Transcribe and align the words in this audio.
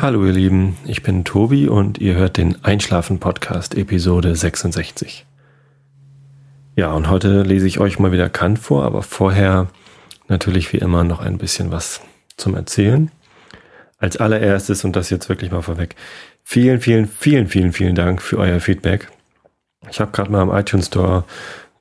Hallo 0.00 0.24
ihr 0.24 0.32
Lieben, 0.32 0.78
ich 0.86 1.02
bin 1.02 1.24
Tobi 1.24 1.68
und 1.68 1.98
ihr 1.98 2.14
hört 2.14 2.38
den 2.38 2.64
Einschlafen 2.64 3.18
Podcast 3.20 3.74
Episode 3.74 4.34
66. 4.34 5.26
Ja, 6.74 6.92
und 6.92 7.10
heute 7.10 7.42
lese 7.42 7.66
ich 7.66 7.80
euch 7.80 7.98
mal 7.98 8.10
wieder 8.10 8.30
Kant 8.30 8.58
vor, 8.58 8.84
aber 8.84 9.02
vorher 9.02 9.66
natürlich 10.26 10.72
wie 10.72 10.78
immer 10.78 11.04
noch 11.04 11.20
ein 11.20 11.36
bisschen 11.36 11.70
was 11.70 12.00
zum 12.38 12.54
Erzählen. 12.54 13.10
Als 13.98 14.16
allererstes, 14.16 14.84
und 14.84 14.96
das 14.96 15.10
jetzt 15.10 15.28
wirklich 15.28 15.50
mal 15.50 15.60
vorweg, 15.60 15.96
vielen, 16.44 16.80
vielen, 16.80 17.06
vielen, 17.06 17.48
vielen, 17.48 17.74
vielen 17.74 17.94
Dank 17.94 18.22
für 18.22 18.38
euer 18.38 18.60
Feedback. 18.60 19.08
Ich 19.90 20.00
habe 20.00 20.12
gerade 20.12 20.32
mal 20.32 20.40
am 20.40 20.50
iTunes 20.50 20.86
Store 20.86 21.24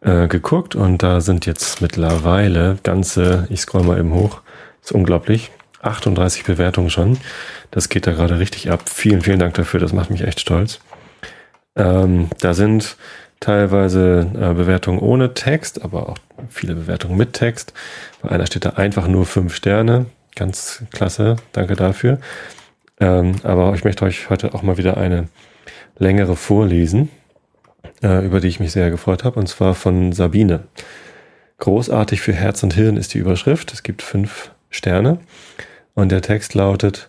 äh, 0.01 0.27
geguckt 0.27 0.75
und 0.75 1.01
da 1.01 1.21
sind 1.21 1.45
jetzt 1.45 1.81
mittlerweile 1.81 2.79
ganze, 2.83 3.47
ich 3.49 3.61
scroll 3.61 3.83
mal 3.83 3.97
eben 3.97 4.11
hoch, 4.11 4.41
ist 4.81 4.91
unglaublich, 4.91 5.51
38 5.81 6.43
Bewertungen 6.43 6.89
schon. 6.89 7.17
Das 7.71 7.89
geht 7.89 8.07
da 8.07 8.11
gerade 8.11 8.39
richtig 8.39 8.71
ab. 8.71 8.89
Vielen, 8.89 9.21
vielen 9.21 9.39
Dank 9.39 9.53
dafür. 9.55 9.79
Das 9.79 9.93
macht 9.93 10.09
mich 10.09 10.23
echt 10.23 10.39
stolz. 10.39 10.79
Ähm, 11.75 12.29
da 12.39 12.53
sind 12.53 12.97
teilweise 13.39 14.31
äh, 14.33 14.53
Bewertungen 14.53 14.99
ohne 14.99 15.33
Text, 15.33 15.83
aber 15.83 16.09
auch 16.09 16.17
viele 16.49 16.75
Bewertungen 16.75 17.17
mit 17.17 17.33
Text. 17.33 17.73
Bei 18.21 18.29
einer 18.29 18.45
steht 18.45 18.65
da 18.65 18.71
einfach 18.71 19.07
nur 19.07 19.25
fünf 19.25 19.55
Sterne. 19.55 20.07
Ganz 20.35 20.83
klasse. 20.91 21.37
Danke 21.51 21.75
dafür. 21.75 22.19
Ähm, 22.99 23.35
aber 23.43 23.73
ich 23.75 23.83
möchte 23.83 24.03
euch 24.05 24.29
heute 24.29 24.53
auch 24.53 24.61
mal 24.61 24.77
wieder 24.77 24.97
eine 24.97 25.29
längere 25.97 26.35
vorlesen, 26.35 27.09
äh, 28.03 28.25
über 28.25 28.39
die 28.39 28.47
ich 28.47 28.59
mich 28.59 28.71
sehr 28.71 28.89
gefreut 28.89 29.23
habe, 29.23 29.39
und 29.39 29.47
zwar 29.47 29.73
von 29.73 30.11
Sabine. 30.11 30.63
Großartig 31.59 32.21
für 32.21 32.33
Herz 32.33 32.63
und 32.63 32.73
Hirn 32.73 32.97
ist 32.97 33.13
die 33.13 33.19
Überschrift. 33.19 33.73
Es 33.73 33.83
gibt 33.83 34.01
fünf 34.01 34.51
Sterne. 34.69 35.19
Und 35.93 36.11
der 36.11 36.21
Text 36.21 36.53
lautet, 36.53 37.08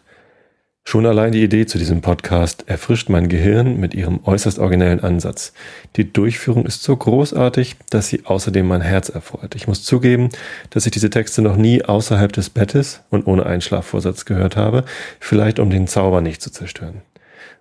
Schon 0.85 1.07
allein 1.07 1.33
die 1.33 1.45
Idee 1.45 1.67
zu 1.67 1.79
diesem 1.79 2.01
Podcast 2.01 2.65
erfrischt 2.67 3.09
mein 3.11 3.29
Gehirn 3.29 3.79
mit 3.79 3.95
ihrem 3.95 4.21
äußerst 4.25 4.59
originellen 4.59 5.01
Ansatz. 5.01 5.53
Die 5.97 6.13
Durchführung 6.13 6.67
ist 6.67 6.83
so 6.83 6.97
großartig, 6.97 7.77
dass 7.91 8.09
sie 8.09 8.25
außerdem 8.25 8.67
mein 8.67 8.81
Herz 8.81 9.09
erfreut. 9.09 9.55
Ich 9.55 9.69
muss 9.69 9.85
zugeben, 9.85 10.31
dass 10.71 10.87
ich 10.87 10.93
diese 10.93 11.11
Texte 11.11 11.43
noch 11.43 11.57
nie 11.57 11.85
außerhalb 11.85 12.33
des 12.33 12.51
Bettes 12.51 13.03
und 13.11 13.27
ohne 13.27 13.47
Einschlafvorsatz 13.47 14.25
gehört 14.25 14.57
habe, 14.57 14.85
vielleicht 15.21 15.61
um 15.61 15.71
den 15.71 15.87
Zauber 15.87 16.23
nicht 16.23 16.43
zu 16.43 16.51
zerstören. 16.51 17.03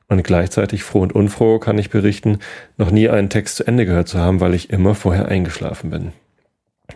Und 0.08 0.23
gleichzeitig 0.23 0.81
froh 0.81 1.02
und 1.02 1.14
unfroh 1.14 1.59
kann 1.59 1.78
ich 1.78 1.92
berichten, 1.92 2.40
noch 2.78 2.90
nie 2.90 3.09
einen 3.09 3.30
Text 3.30 3.58
zu 3.58 3.67
Ende 3.67 3.86
gehört 3.86 4.08
zu 4.08 4.17
haben, 4.17 4.40
weil 4.40 4.56
ich 4.56 4.72
immer 4.72 4.95
vorher 4.95 5.28
eingeschlafen 5.28 5.92
bin. 5.92 6.14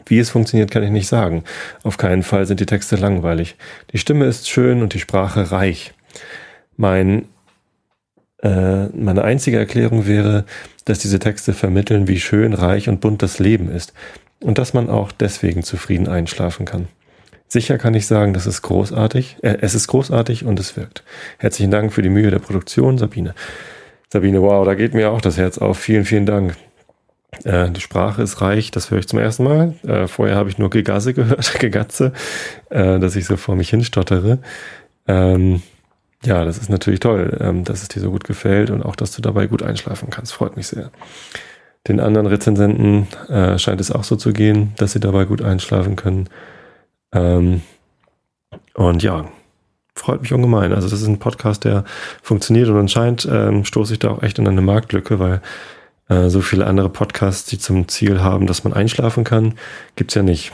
Wie 0.08 0.18
es 0.18 0.32
funktioniert, 0.32 0.72
kann 0.72 0.82
ich 0.82 0.90
nicht 0.90 1.08
sagen. 1.08 1.44
Auf 1.84 1.98
keinen 1.98 2.24
Fall 2.24 2.48
sind 2.48 2.60
die 2.60 2.66
Texte 2.66 2.96
langweilig. 2.96 3.56
Die 3.92 4.00
Stimme 4.00 4.26
ist 4.26 4.50
schön 4.50 4.82
und 4.82 4.96
die 4.96 5.00
Sprache 5.00 5.52
reich. 5.52 5.94
Mein, 6.78 7.26
äh, 8.42 8.88
meine 8.88 9.24
einzige 9.24 9.58
Erklärung 9.58 10.08
wäre, 10.08 10.46
dass 10.86 11.00
diese 11.00 11.20
Texte 11.20 11.54
vermitteln, 11.54 12.08
wie 12.08 12.20
schön, 12.20 12.54
reich 12.54 12.90
und 12.90 13.02
bunt 13.02 13.22
das 13.22 13.40
Leben 13.40 13.70
ist 13.70 13.94
und 14.42 14.58
dass 14.58 14.74
man 14.74 14.90
auch 14.90 15.12
deswegen 15.12 15.64
zufrieden 15.64 16.08
einschlafen 16.08 16.66
kann. 16.66 16.88
Sicher 17.48 17.78
kann 17.78 17.94
ich 17.94 18.08
sagen, 18.08 18.34
das 18.34 18.48
ist 18.48 18.64
großartig. 18.64 19.38
Äh, 19.42 19.58
es 19.62 19.76
ist 19.76 19.88
großartig 19.88 20.46
und 20.46 20.60
es 20.60 20.76
wirkt. 20.76 21.04
Herzlichen 21.38 21.72
Dank 21.72 21.94
für 21.94 22.02
die 22.02 22.10
Mühe 22.10 22.32
der 22.32 22.40
Produktion, 22.40 22.98
Sabine. 22.98 23.36
Sabine, 24.12 24.42
wow, 24.42 24.66
da 24.66 24.74
geht 24.76 24.94
mir 24.94 25.12
auch 25.12 25.22
das 25.22 25.38
Herz 25.38 25.58
auf. 25.58 25.78
Vielen, 25.78 26.06
vielen 26.06 26.26
Dank. 26.26 26.56
Äh, 27.44 27.70
die 27.72 27.82
Sprache 27.82 28.22
ist 28.22 28.42
reich, 28.42 28.72
das 28.72 28.92
höre 28.92 29.00
ich 29.00 29.08
zum 29.08 29.20
ersten 29.20 29.44
Mal. 29.44 29.74
Äh, 29.86 30.08
vorher 30.08 30.36
habe 30.36 30.50
ich 30.50 30.58
nur 30.58 30.70
Gegasse 30.70 31.14
gehört, 31.14 31.54
Gegatze, 31.60 32.14
äh, 32.70 33.00
dass 33.00 33.16
ich 33.16 33.26
so 33.26 33.38
vor 33.38 33.56
mich 33.56 33.70
hinstottere. 33.70 34.40
Ähm, 35.08 35.62
ja, 36.26 36.46
das 36.46 36.58
ist 36.58 36.70
natürlich 36.70 37.00
toll, 37.00 37.38
ähm, 37.42 37.64
dass 37.64 37.82
es 37.82 37.90
dir 37.90 38.00
so 38.00 38.12
gut 38.12 38.24
gefällt 38.24 38.70
und 38.70 38.84
auch, 38.84 38.96
dass 38.96 39.12
du 39.12 39.22
dabei 39.22 39.48
gut 39.48 39.64
einschlafen 39.64 40.10
kannst. 40.10 40.34
Freut 40.34 40.56
mich 40.56 40.68
sehr. 40.68 40.92
Den 41.88 42.00
anderen 42.00 42.28
Rezensenten 42.28 43.08
äh, 43.30 43.58
scheint 43.58 43.82
es 43.82 43.92
auch 43.92 44.06
so 44.06 44.16
zu 44.16 44.32
gehen, 44.32 44.74
dass 44.78 44.94
sie 44.94 45.02
dabei 45.02 45.26
gut 45.26 45.42
einschlafen 45.42 45.96
können. 45.96 46.30
Ähm, 47.12 47.62
und 48.74 49.04
ja, 49.04 49.26
freut 49.96 50.22
mich 50.22 50.34
ungemein. 50.34 50.74
Also 50.74 50.90
das 50.90 51.02
ist 51.02 51.08
ein 51.08 51.20
Podcast, 51.20 51.66
der 51.66 51.84
funktioniert 52.22 52.70
und 52.70 52.78
anscheinend 52.78 53.28
ähm, 53.30 53.66
stoße 53.66 53.94
ich 53.94 54.00
da 54.00 54.10
auch 54.10 54.24
echt 54.24 54.40
in 54.40 54.48
eine 54.48 54.62
Marktlücke, 54.62 55.20
weil 55.20 55.42
äh, 56.10 56.30
so 56.30 56.42
viele 56.42 56.66
andere 56.66 56.90
Podcasts, 56.90 57.50
die 57.50 57.60
zum 57.60 57.88
Ziel 57.88 58.22
haben, 58.22 58.48
dass 58.48 58.64
man 58.64 58.74
einschlafen 58.74 59.24
kann, 59.24 59.56
gibt's 59.96 60.16
ja 60.16 60.24
nicht. 60.24 60.52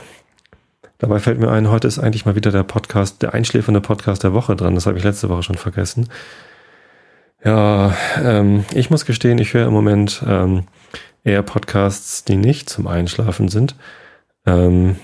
Dabei 1.00 1.18
fällt 1.18 1.40
mir 1.40 1.50
ein, 1.50 1.70
heute 1.70 1.88
ist 1.88 1.98
eigentlich 1.98 2.26
mal 2.26 2.34
wieder 2.34 2.52
der 2.52 2.62
Podcast, 2.62 3.22
der 3.22 3.32
einschläfernde 3.32 3.80
Podcast 3.80 4.22
der 4.22 4.34
Woche 4.34 4.54
dran. 4.54 4.74
Das 4.74 4.84
habe 4.86 4.98
ich 4.98 5.04
letzte 5.04 5.30
Woche 5.30 5.42
schon 5.42 5.56
vergessen. 5.56 6.10
Ja, 7.42 7.96
ähm, 8.22 8.66
ich 8.74 8.90
muss 8.90 9.06
gestehen, 9.06 9.38
ich 9.38 9.54
höre 9.54 9.66
im 9.66 9.72
Moment 9.72 10.22
ähm, 10.28 10.64
eher 11.24 11.42
Podcasts, 11.42 12.24
die 12.24 12.36
nicht 12.36 12.68
zum 12.68 12.86
Einschlafen 12.86 13.48
sind. 13.48 13.76
Ähm, 14.44 14.96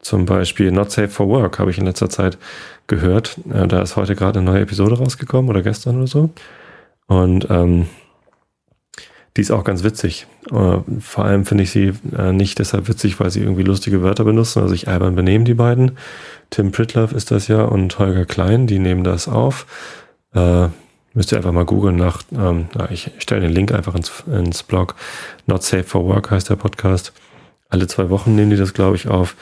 zum 0.00 0.24
Beispiel 0.24 0.72
Not 0.72 0.90
Safe 0.90 1.08
for 1.08 1.28
Work 1.28 1.58
habe 1.58 1.70
ich 1.70 1.76
in 1.76 1.84
letzter 1.84 2.08
Zeit 2.08 2.38
gehört. 2.86 3.36
Äh, 3.52 3.68
da 3.68 3.82
ist 3.82 3.96
heute 3.96 4.16
gerade 4.16 4.38
eine 4.38 4.50
neue 4.50 4.62
Episode 4.62 4.96
rausgekommen 4.96 5.50
oder 5.50 5.60
gestern 5.60 5.98
oder 5.98 6.06
so. 6.06 6.30
Und 7.06 7.48
ähm, 7.50 7.86
die 9.36 9.40
ist 9.40 9.50
auch 9.50 9.64
ganz 9.64 9.82
witzig. 9.82 10.26
Äh, 10.50 10.78
vor 11.00 11.24
allem 11.24 11.44
finde 11.44 11.64
ich 11.64 11.70
sie 11.70 11.92
äh, 12.16 12.32
nicht 12.32 12.58
deshalb 12.58 12.88
witzig, 12.88 13.18
weil 13.18 13.30
sie 13.30 13.40
irgendwie 13.40 13.62
lustige 13.62 14.02
Wörter 14.02 14.24
benutzen, 14.24 14.60
also 14.60 14.72
sich 14.72 14.88
albern 14.88 15.16
benehmen, 15.16 15.44
die 15.44 15.54
beiden. 15.54 15.98
Tim 16.50 16.70
Pritlove 16.70 17.14
ist 17.14 17.30
das 17.30 17.48
ja 17.48 17.62
und 17.64 17.98
Holger 17.98 18.26
Klein, 18.26 18.66
die 18.66 18.78
nehmen 18.78 19.02
das 19.02 19.26
auf. 19.26 19.66
Äh, 20.34 20.68
müsst 21.14 21.32
ihr 21.32 21.38
einfach 21.38 21.52
mal 21.52 21.64
googeln 21.64 21.96
nach, 21.96 22.22
ähm, 22.32 22.68
ich 22.90 23.10
stelle 23.18 23.42
den 23.42 23.52
Link 23.52 23.72
einfach 23.72 23.94
ins, 23.94 24.12
ins 24.26 24.62
Blog. 24.62 24.94
Not 25.46 25.62
Safe 25.62 25.84
for 25.84 26.06
Work 26.06 26.30
heißt 26.30 26.50
der 26.50 26.56
Podcast. 26.56 27.12
Alle 27.68 27.88
zwei 27.88 28.10
Wochen 28.10 28.36
nehmen 28.36 28.50
die 28.50 28.56
das, 28.56 28.72
glaube 28.72 28.96
ich, 28.96 29.08
auf. 29.08 29.36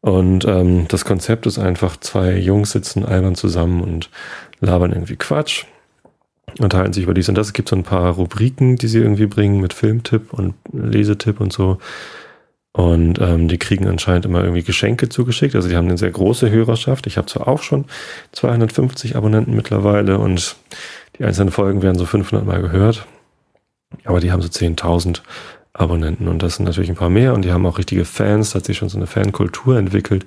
Und 0.00 0.46
ähm, 0.46 0.88
das 0.88 1.04
Konzept 1.04 1.46
ist 1.46 1.58
einfach, 1.58 1.98
zwei 1.98 2.38
Jungs 2.38 2.70
sitzen 2.70 3.04
albern 3.04 3.34
zusammen 3.34 3.82
und 3.82 4.08
labern 4.60 4.92
irgendwie 4.92 5.16
Quatsch 5.16 5.66
unterhalten 6.58 6.92
sich 6.92 7.04
über 7.04 7.14
dies 7.14 7.28
und 7.28 7.36
das. 7.36 7.48
Es 7.48 7.52
gibt 7.52 7.68
so 7.68 7.76
ein 7.76 7.82
paar 7.82 8.12
Rubriken, 8.12 8.76
die 8.76 8.88
sie 8.88 8.98
irgendwie 8.98 9.26
bringen 9.26 9.60
mit 9.60 9.72
Filmtipp 9.72 10.32
und 10.32 10.54
Lesetipp 10.72 11.40
und 11.40 11.52
so. 11.52 11.78
Und 12.72 13.20
ähm, 13.20 13.48
die 13.48 13.58
kriegen 13.58 13.88
anscheinend 13.88 14.24
immer 14.26 14.42
irgendwie 14.42 14.62
Geschenke 14.62 15.08
zugeschickt. 15.08 15.56
Also 15.56 15.68
die 15.68 15.76
haben 15.76 15.88
eine 15.88 15.98
sehr 15.98 16.10
große 16.10 16.50
Hörerschaft. 16.50 17.06
Ich 17.06 17.16
habe 17.16 17.26
zwar 17.26 17.48
auch 17.48 17.62
schon 17.62 17.86
250 18.32 19.16
Abonnenten 19.16 19.54
mittlerweile 19.56 20.18
und 20.18 20.56
die 21.18 21.24
einzelnen 21.24 21.50
Folgen 21.50 21.82
werden 21.82 21.98
so 21.98 22.06
500 22.06 22.46
Mal 22.46 22.62
gehört. 22.62 23.06
Aber 24.04 24.20
die 24.20 24.30
haben 24.30 24.40
so 24.40 24.48
10.000 24.48 25.20
Abonnenten 25.72 26.28
und 26.28 26.42
das 26.42 26.56
sind 26.56 26.66
natürlich 26.66 26.90
ein 26.90 26.96
paar 26.96 27.10
mehr 27.10 27.32
und 27.32 27.42
die 27.42 27.52
haben 27.52 27.64
auch 27.64 27.78
richtige 27.78 28.04
Fans, 28.04 28.50
da 28.50 28.56
hat 28.56 28.64
sich 28.64 28.78
schon 28.78 28.88
so 28.88 28.98
eine 28.98 29.06
Fankultur 29.06 29.78
entwickelt. 29.78 30.26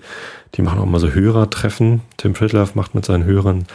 Die 0.56 0.62
machen 0.62 0.80
auch 0.80 0.86
mal 0.86 1.00
so 1.00 1.12
Hörertreffen. 1.12 2.02
Tim 2.18 2.34
Pritlove 2.34 2.72
macht 2.76 2.96
mit 2.96 3.06
seinen 3.06 3.26
Hörern 3.26 3.66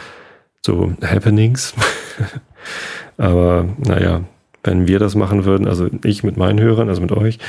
so 0.65 0.93
Happenings. 1.01 1.73
Aber 3.17 3.67
naja, 3.77 4.23
wenn 4.63 4.87
wir 4.87 4.99
das 4.99 5.15
machen 5.15 5.45
würden, 5.45 5.67
also 5.67 5.87
ich 6.03 6.23
mit 6.23 6.37
meinen 6.37 6.59
Hörern, 6.59 6.89
also 6.89 7.01
mit 7.01 7.11
euch, 7.11 7.39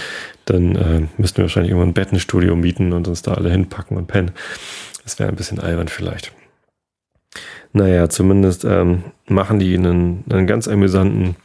dann 0.45 0.77
äh, 0.77 1.03
müssten 1.19 1.39
wir 1.39 1.45
wahrscheinlich 1.45 1.71
irgendwo 1.71 1.89
ein 1.89 1.95
Bettenstudio 1.95 2.57
mieten 2.57 2.93
und 2.93 3.09
uns 3.09 3.23
da 3.23 3.35
alle 3.35 3.51
hinpacken 3.51 3.97
und 3.97 4.07
pennen. 4.07 4.33
Das 5.05 5.19
wäre 5.19 5.29
ein 5.29 5.37
bisschen 5.37 5.59
albern 5.59 5.89
vielleicht. 5.89 6.33
Naja, 7.73 8.09
zumindest 8.09 8.65
ähm, 8.65 9.05
machen 9.27 9.59
die 9.59 9.75
einen, 9.75 10.25
einen 10.29 10.47
ganz 10.47 10.67
amüsanten 10.67 11.37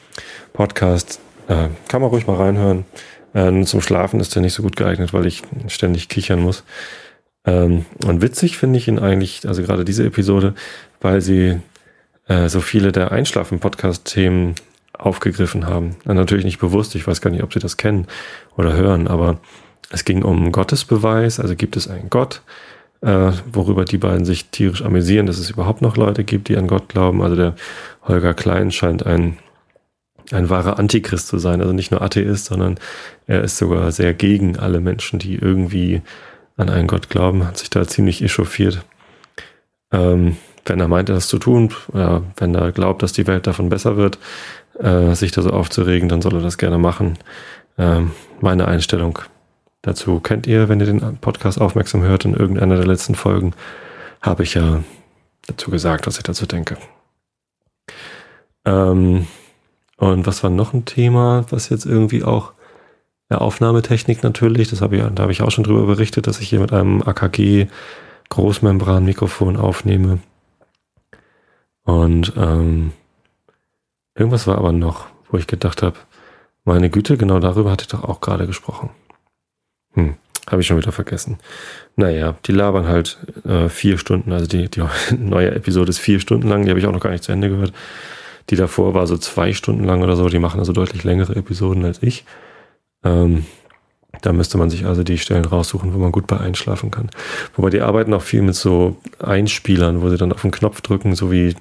Podcast. 0.53 1.19
Äh, 1.47 1.69
kann 1.87 2.01
man 2.01 2.09
ruhig 2.09 2.25
mal 2.25 2.37
reinhören. 2.37 2.85
Äh, 3.33 3.63
zum 3.65 3.81
Schlafen 3.81 4.19
ist 4.19 4.33
der 4.33 4.41
nicht 4.41 4.53
so 4.53 4.63
gut 4.63 4.75
geeignet, 4.75 5.13
weil 5.13 5.27
ich 5.27 5.43
ständig 5.67 6.09
kichern 6.09 6.41
muss. 6.41 6.63
Ähm, 7.45 7.85
und 8.05 8.21
witzig 8.21 8.57
finde 8.57 8.77
ich 8.77 8.87
ihn 8.87 8.99
eigentlich, 8.99 9.47
also 9.47 9.61
gerade 9.61 9.85
diese 9.85 10.05
Episode, 10.05 10.55
weil 11.01 11.21
sie 11.21 11.59
äh, 12.27 12.49
so 12.49 12.61
viele 12.61 12.91
der 12.91 13.11
Einschlafen-Podcast-Themen 13.11 14.55
aufgegriffen 14.93 15.67
haben. 15.67 15.97
natürlich 16.05 16.45
nicht 16.45 16.59
bewusst, 16.59 16.95
ich 16.95 17.05
weiß 17.05 17.21
gar 17.21 17.29
nicht, 17.29 17.43
ob 17.43 17.53
sie 17.53 17.59
das 17.59 17.77
kennen 17.77 18.07
oder 18.55 18.73
hören, 18.73 19.07
aber 19.07 19.39
es 19.91 20.05
ging 20.05 20.23
um 20.23 20.51
Gottesbeweis, 20.51 21.39
also 21.39 21.55
gibt 21.55 21.75
es 21.75 21.87
einen 21.87 22.09
Gott, 22.09 22.41
äh, 23.01 23.31
worüber 23.51 23.85
die 23.85 23.97
beiden 23.97 24.25
sich 24.25 24.49
tierisch 24.49 24.83
amüsieren, 24.83 25.25
dass 25.25 25.37
es 25.37 25.49
überhaupt 25.49 25.81
noch 25.81 25.97
Leute 25.97 26.23
gibt, 26.23 26.47
die 26.47 26.57
an 26.57 26.67
Gott 26.67 26.89
glauben. 26.89 27.21
Also 27.21 27.35
der 27.35 27.55
Holger 28.03 28.33
Klein 28.33 28.71
scheint 28.71 29.05
ein, 29.05 29.37
ein 30.31 30.49
wahrer 30.49 30.79
Antichrist 30.79 31.27
zu 31.27 31.37
sein, 31.37 31.61
also 31.61 31.73
nicht 31.73 31.91
nur 31.91 32.01
Atheist, 32.01 32.45
sondern 32.45 32.79
er 33.27 33.43
ist 33.43 33.57
sogar 33.57 33.91
sehr 33.91 34.13
gegen 34.13 34.57
alle 34.57 34.79
Menschen, 34.79 35.19
die 35.19 35.35
irgendwie 35.35 36.01
an 36.57 36.69
einen 36.69 36.87
Gott 36.87 37.09
glauben, 37.09 37.45
hat 37.45 37.57
sich 37.57 37.69
da 37.69 37.87
ziemlich 37.87 38.21
echauffiert. 38.21 38.83
Ähm, 39.91 40.37
wenn 40.65 40.79
er 40.79 40.87
meint, 40.87 41.09
das 41.09 41.27
zu 41.27 41.37
tun, 41.37 41.73
oder 41.89 42.23
wenn 42.37 42.55
er 42.55 42.71
glaubt, 42.71 43.03
dass 43.03 43.13
die 43.13 43.27
Welt 43.27 43.45
davon 43.45 43.69
besser 43.69 43.97
wird, 43.97 44.17
äh, 44.79 45.13
sich 45.13 45.31
da 45.31 45.41
so 45.41 45.51
aufzuregen, 45.51 46.09
dann 46.09 46.21
soll 46.21 46.35
er 46.35 46.41
das 46.41 46.57
gerne 46.57 46.77
machen. 46.77 47.17
Ähm, 47.77 48.11
meine 48.41 48.67
Einstellung 48.67 49.19
dazu 49.81 50.19
kennt 50.19 50.47
ihr, 50.47 50.67
wenn 50.69 50.79
ihr 50.79 50.87
den 50.87 51.17
Podcast 51.17 51.61
aufmerksam 51.61 52.01
hört. 52.01 52.25
In 52.25 52.33
irgendeiner 52.33 52.77
der 52.77 52.87
letzten 52.87 53.15
Folgen 53.15 53.53
habe 54.21 54.43
ich 54.43 54.55
ja 54.55 54.83
dazu 55.47 55.69
gesagt, 55.69 56.07
was 56.07 56.17
ich 56.17 56.23
dazu 56.23 56.45
denke. 56.45 56.77
Ähm, 58.65 59.27
und 59.97 60.25
was 60.25 60.43
war 60.43 60.49
noch 60.49 60.73
ein 60.73 60.85
Thema, 60.85 61.45
was 61.51 61.69
jetzt 61.69 61.85
irgendwie 61.85 62.23
auch 62.23 62.53
Aufnahmetechnik 63.29 64.23
natürlich, 64.23 64.69
das 64.69 64.81
habe 64.81 64.97
ich, 64.97 65.03
da 65.13 65.23
habe 65.23 65.31
ich 65.31 65.41
auch 65.41 65.51
schon 65.51 65.63
drüber 65.63 65.85
berichtet, 65.85 66.27
dass 66.27 66.39
ich 66.39 66.49
hier 66.49 66.59
mit 66.59 66.71
einem 66.71 67.01
AKG 67.01 67.67
Großmembran-Mikrofon 68.29 69.57
aufnehme. 69.57 70.19
Und 71.83 72.33
ähm, 72.37 72.91
irgendwas 74.15 74.47
war 74.47 74.57
aber 74.57 74.71
noch, 74.71 75.07
wo 75.29 75.37
ich 75.37 75.47
gedacht 75.47 75.81
habe, 75.83 75.97
meine 76.63 76.89
Güte, 76.89 77.17
genau 77.17 77.39
darüber 77.39 77.71
hatte 77.71 77.83
ich 77.83 77.87
doch 77.89 78.03
auch 78.03 78.21
gerade 78.21 78.47
gesprochen. 78.47 78.89
Hm, 79.93 80.15
habe 80.49 80.61
ich 80.61 80.67
schon 80.67 80.77
wieder 80.77 80.91
vergessen. 80.91 81.37
Naja, 81.95 82.35
die 82.45 82.51
labern 82.51 82.87
halt 82.87 83.17
äh, 83.45 83.69
vier 83.69 83.97
Stunden, 83.97 84.31
also 84.31 84.47
die, 84.47 84.69
die 84.69 84.83
neue 85.17 85.53
Episode 85.53 85.89
ist 85.91 85.99
vier 85.99 86.19
Stunden 86.19 86.47
lang, 86.47 86.63
die 86.63 86.69
habe 86.69 86.79
ich 86.79 86.87
auch 86.87 86.91
noch 86.91 87.01
gar 87.01 87.11
nicht 87.11 87.23
zu 87.23 87.31
Ende 87.31 87.49
gehört. 87.49 87.73
Die 88.49 88.55
davor 88.55 88.93
war 88.93 89.07
so 89.07 89.17
zwei 89.17 89.53
Stunden 89.53 89.83
lang 89.85 90.03
oder 90.03 90.15
so, 90.15 90.27
die 90.29 90.39
machen 90.39 90.59
also 90.59 90.71
deutlich 90.73 91.03
längere 91.03 91.35
Episoden 91.35 91.83
als 91.85 92.01
ich. 92.03 92.25
Ähm, 93.05 93.45
da 94.21 94.33
müsste 94.33 94.57
man 94.57 94.69
sich 94.69 94.85
also 94.85 95.03
die 95.03 95.17
Stellen 95.17 95.45
raussuchen, 95.45 95.93
wo 95.93 95.97
man 95.99 96.11
gut 96.11 96.27
bei 96.27 96.37
einschlafen 96.37 96.91
kann. 96.91 97.09
Wobei 97.55 97.69
die 97.69 97.81
arbeiten 97.81 98.13
auch 98.13 98.21
viel 98.21 98.41
mit 98.41 98.55
so 98.55 98.97
Einspielern, 99.19 100.01
wo 100.01 100.09
sie 100.09 100.17
dann 100.17 100.33
auf 100.33 100.41
den 100.41 100.51
Knopf 100.51 100.81
drücken, 100.81 101.15
so 101.15 101.31
wie 101.31 101.55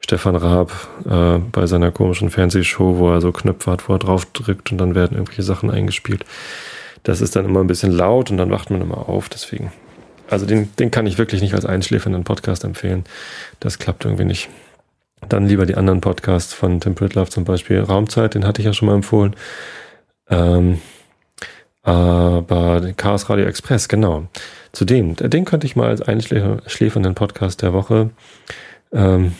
Stefan 0.00 0.34
Raab 0.34 0.72
äh, 1.08 1.38
bei 1.52 1.66
seiner 1.66 1.92
komischen 1.92 2.30
Fernsehshow, 2.30 2.98
wo 2.98 3.10
er 3.10 3.20
so 3.20 3.32
Knöpfe 3.32 3.70
hat, 3.70 3.88
wo 3.88 3.94
er 3.94 3.98
drauf 3.98 4.24
drückt 4.26 4.72
und 4.72 4.78
dann 4.78 4.94
werden 4.94 5.14
irgendwelche 5.14 5.42
Sachen 5.42 5.70
eingespielt. 5.70 6.24
Das 7.02 7.20
ist 7.20 7.36
dann 7.36 7.44
immer 7.44 7.60
ein 7.60 7.66
bisschen 7.66 7.92
laut 7.92 8.30
und 8.30 8.36
dann 8.36 8.50
wacht 8.50 8.70
man 8.70 8.80
immer 8.80 9.08
auf, 9.08 9.28
deswegen. 9.28 9.72
Also 10.28 10.46
den, 10.46 10.74
den 10.78 10.90
kann 10.90 11.06
ich 11.06 11.18
wirklich 11.18 11.42
nicht 11.42 11.54
als 11.54 11.66
einschläfernden 11.66 12.24
Podcast 12.24 12.64
empfehlen. 12.64 13.04
Das 13.58 13.78
klappt 13.78 14.04
irgendwie 14.04 14.24
nicht. 14.24 14.48
Dann 15.28 15.46
lieber 15.46 15.66
die 15.66 15.74
anderen 15.74 16.00
Podcasts 16.00 16.54
von 16.54 16.80
Tim 16.80 16.94
Pritlove 16.94 17.30
zum 17.30 17.44
Beispiel. 17.44 17.80
Raumzeit, 17.80 18.34
den 18.34 18.46
hatte 18.46 18.62
ich 18.62 18.66
ja 18.66 18.72
schon 18.72 18.86
mal 18.86 18.94
empfohlen. 18.94 19.34
Ähm, 20.30 20.80
aber 21.82 22.92
Chaos 22.96 23.28
Radio 23.28 23.46
Express, 23.46 23.88
genau. 23.88 24.28
Zudem, 24.72 25.16
den 25.16 25.44
könnte 25.44 25.66
ich 25.66 25.76
mal 25.76 25.88
als 25.88 26.02
einschläfernden 26.02 27.14
Podcast 27.14 27.62
der 27.62 27.72
Woche 27.72 28.10
ähm, 28.92 29.32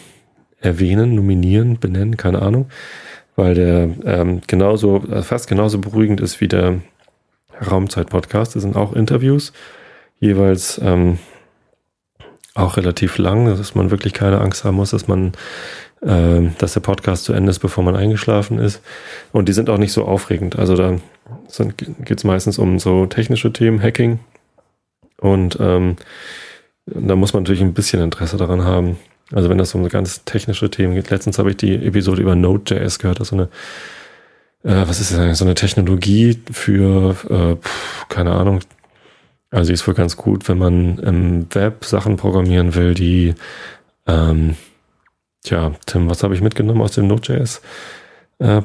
erwähnen, 0.61 1.15
nominieren, 1.15 1.79
benennen, 1.79 2.17
keine 2.17 2.43
Ahnung, 2.43 2.69
weil 3.37 3.55
der 3.55 3.91
ähm, 4.05 4.41
genauso, 4.47 5.05
äh, 5.11 5.23
fast 5.23 5.49
genauso 5.49 5.79
beruhigend 5.79 6.21
ist 6.21 6.41
wie 6.41 6.49
der 6.49 6.81
Raumzeit-Podcast. 7.71 8.57
Das 8.57 8.63
sind 8.63 8.77
auch 8.77 8.93
Interviews, 8.93 9.53
jeweils 10.19 10.81
ähm, 10.83 11.19
auch 12.55 12.77
relativ 12.77 13.19
lang, 13.19 13.47
dass 13.47 13.75
man 13.75 13.91
wirklich 13.91 14.13
keine 14.13 14.41
Angst 14.41 14.65
haben 14.65 14.77
muss, 14.77 14.91
dass 14.91 15.09
man 15.09 15.33
äh, 16.03 16.51
dass 16.59 16.75
der 16.75 16.81
Podcast 16.81 17.25
zu 17.25 17.33
Ende 17.33 17.51
ist, 17.51 17.59
bevor 17.59 17.85
man 17.85 17.97
eingeschlafen 17.97 18.59
ist. 18.59 18.81
Und 19.33 19.49
die 19.49 19.53
sind 19.53 19.71
auch 19.71 19.79
nicht 19.79 19.93
so 19.93 20.05
aufregend. 20.05 20.59
Also 20.59 20.75
da 20.75 20.97
geht 22.05 22.19
es 22.19 22.25
meistens 22.25 22.59
um 22.59 22.79
so 22.79 23.07
technische 23.07 23.53
Themen, 23.53 23.83
Hacking. 23.83 24.21
Und 25.19 25.59
ähm, 25.61 25.97
da 26.87 27.17
muss 27.17 27.33
man 27.33 27.43
natürlich 27.43 27.63
ein 27.63 27.75
bisschen 27.75 28.03
Interesse 28.03 28.37
daran 28.37 28.65
haben. 28.65 28.97
Also 29.33 29.49
wenn 29.49 29.59
das 29.59 29.75
um 29.75 29.89
ganz 29.89 30.25
technische 30.25 30.71
Themen 30.71 30.95
geht. 30.95 31.11
Letztens 31.11 31.39
habe 31.39 31.51
ich 31.51 31.57
die 31.57 31.75
Episode 31.75 32.23
über 32.23 32.35
Node.js 32.35 32.99
gehört, 32.99 33.21
also 33.21 33.37
eine, 33.37 33.45
äh, 34.65 34.89
was 34.89 35.01
ist 35.01 35.13
das 35.13 35.19
eigentlich, 35.19 35.39
so 35.39 35.45
eine 35.45 35.55
Technologie 35.55 36.41
für, 36.51 37.17
äh, 37.29 37.57
keine 38.09 38.33
Ahnung, 38.33 38.61
also 39.51 39.69
die 39.69 39.75
ist 39.75 39.87
wohl 39.87 39.95
ganz 39.95 40.17
gut, 40.17 40.49
wenn 40.49 40.59
man 40.59 40.99
im 40.99 41.47
Web 41.55 41.85
Sachen 41.85 42.17
programmieren 42.17 42.75
will, 42.75 42.95
die, 42.95 43.35
ähm, 44.07 44.57
tja, 45.43 45.73
Tim, 45.87 46.09
was 46.09 46.23
habe 46.23 46.35
ich 46.35 46.41
mitgenommen 46.41 46.83
aus 46.83 46.93
dem 46.93 47.07
Node.js 47.07 47.61
äh? 48.39 48.61